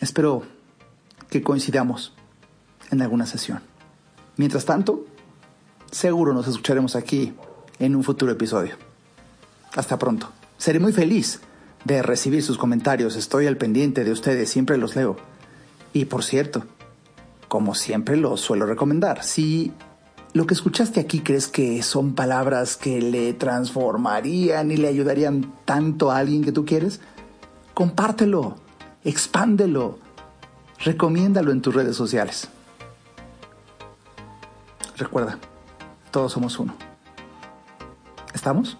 Espero 0.00 0.42
que 1.30 1.42
coincidamos 1.42 2.14
en 2.90 3.02
alguna 3.02 3.26
sesión. 3.26 3.60
Mientras 4.36 4.64
tanto, 4.64 5.06
seguro 5.90 6.34
nos 6.34 6.48
escucharemos 6.48 6.96
aquí 6.96 7.32
en 7.78 7.96
un 7.96 8.04
futuro 8.04 8.32
episodio. 8.32 8.76
Hasta 9.74 9.98
pronto. 9.98 10.30
Seré 10.58 10.78
muy 10.78 10.92
feliz 10.92 11.40
de 11.84 12.02
recibir 12.02 12.42
sus 12.42 12.58
comentarios. 12.58 13.16
Estoy 13.16 13.46
al 13.46 13.56
pendiente 13.56 14.04
de 14.04 14.12
ustedes, 14.12 14.50
siempre 14.50 14.76
los 14.76 14.96
leo. 14.96 15.16
Y 15.92 16.06
por 16.06 16.24
cierto, 16.24 16.64
como 17.48 17.74
siempre 17.74 18.16
lo 18.16 18.36
suelo 18.36 18.66
recomendar, 18.66 19.22
si 19.22 19.72
lo 20.34 20.46
que 20.46 20.54
escuchaste 20.54 20.98
aquí 20.98 21.20
crees 21.20 21.46
que 21.46 21.80
son 21.82 22.14
palabras 22.14 22.76
que 22.76 23.00
le 23.00 23.32
transformarían 23.34 24.72
y 24.72 24.76
le 24.76 24.88
ayudarían 24.88 25.54
tanto 25.64 26.10
a 26.10 26.18
alguien 26.18 26.42
que 26.42 26.50
tú 26.50 26.66
quieres, 26.66 27.00
compártelo, 27.72 28.56
expándelo, 29.04 29.98
recomiéndalo 30.80 31.52
en 31.52 31.62
tus 31.62 31.72
redes 31.72 31.94
sociales. 31.96 32.48
Recuerda, 34.96 35.38
todos 36.10 36.32
somos 36.32 36.58
uno. 36.58 36.74
¿Estamos? 38.34 38.76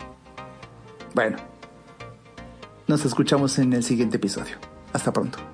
Bueno, 1.15 1.37
nos 2.89 3.05
escuchamos 3.05 3.61
en 3.61 3.73
el 3.75 3.85
siguiente 3.85 4.17
episodio. 4.17 4.57
Hasta 4.93 5.13
pronto. 5.13 5.54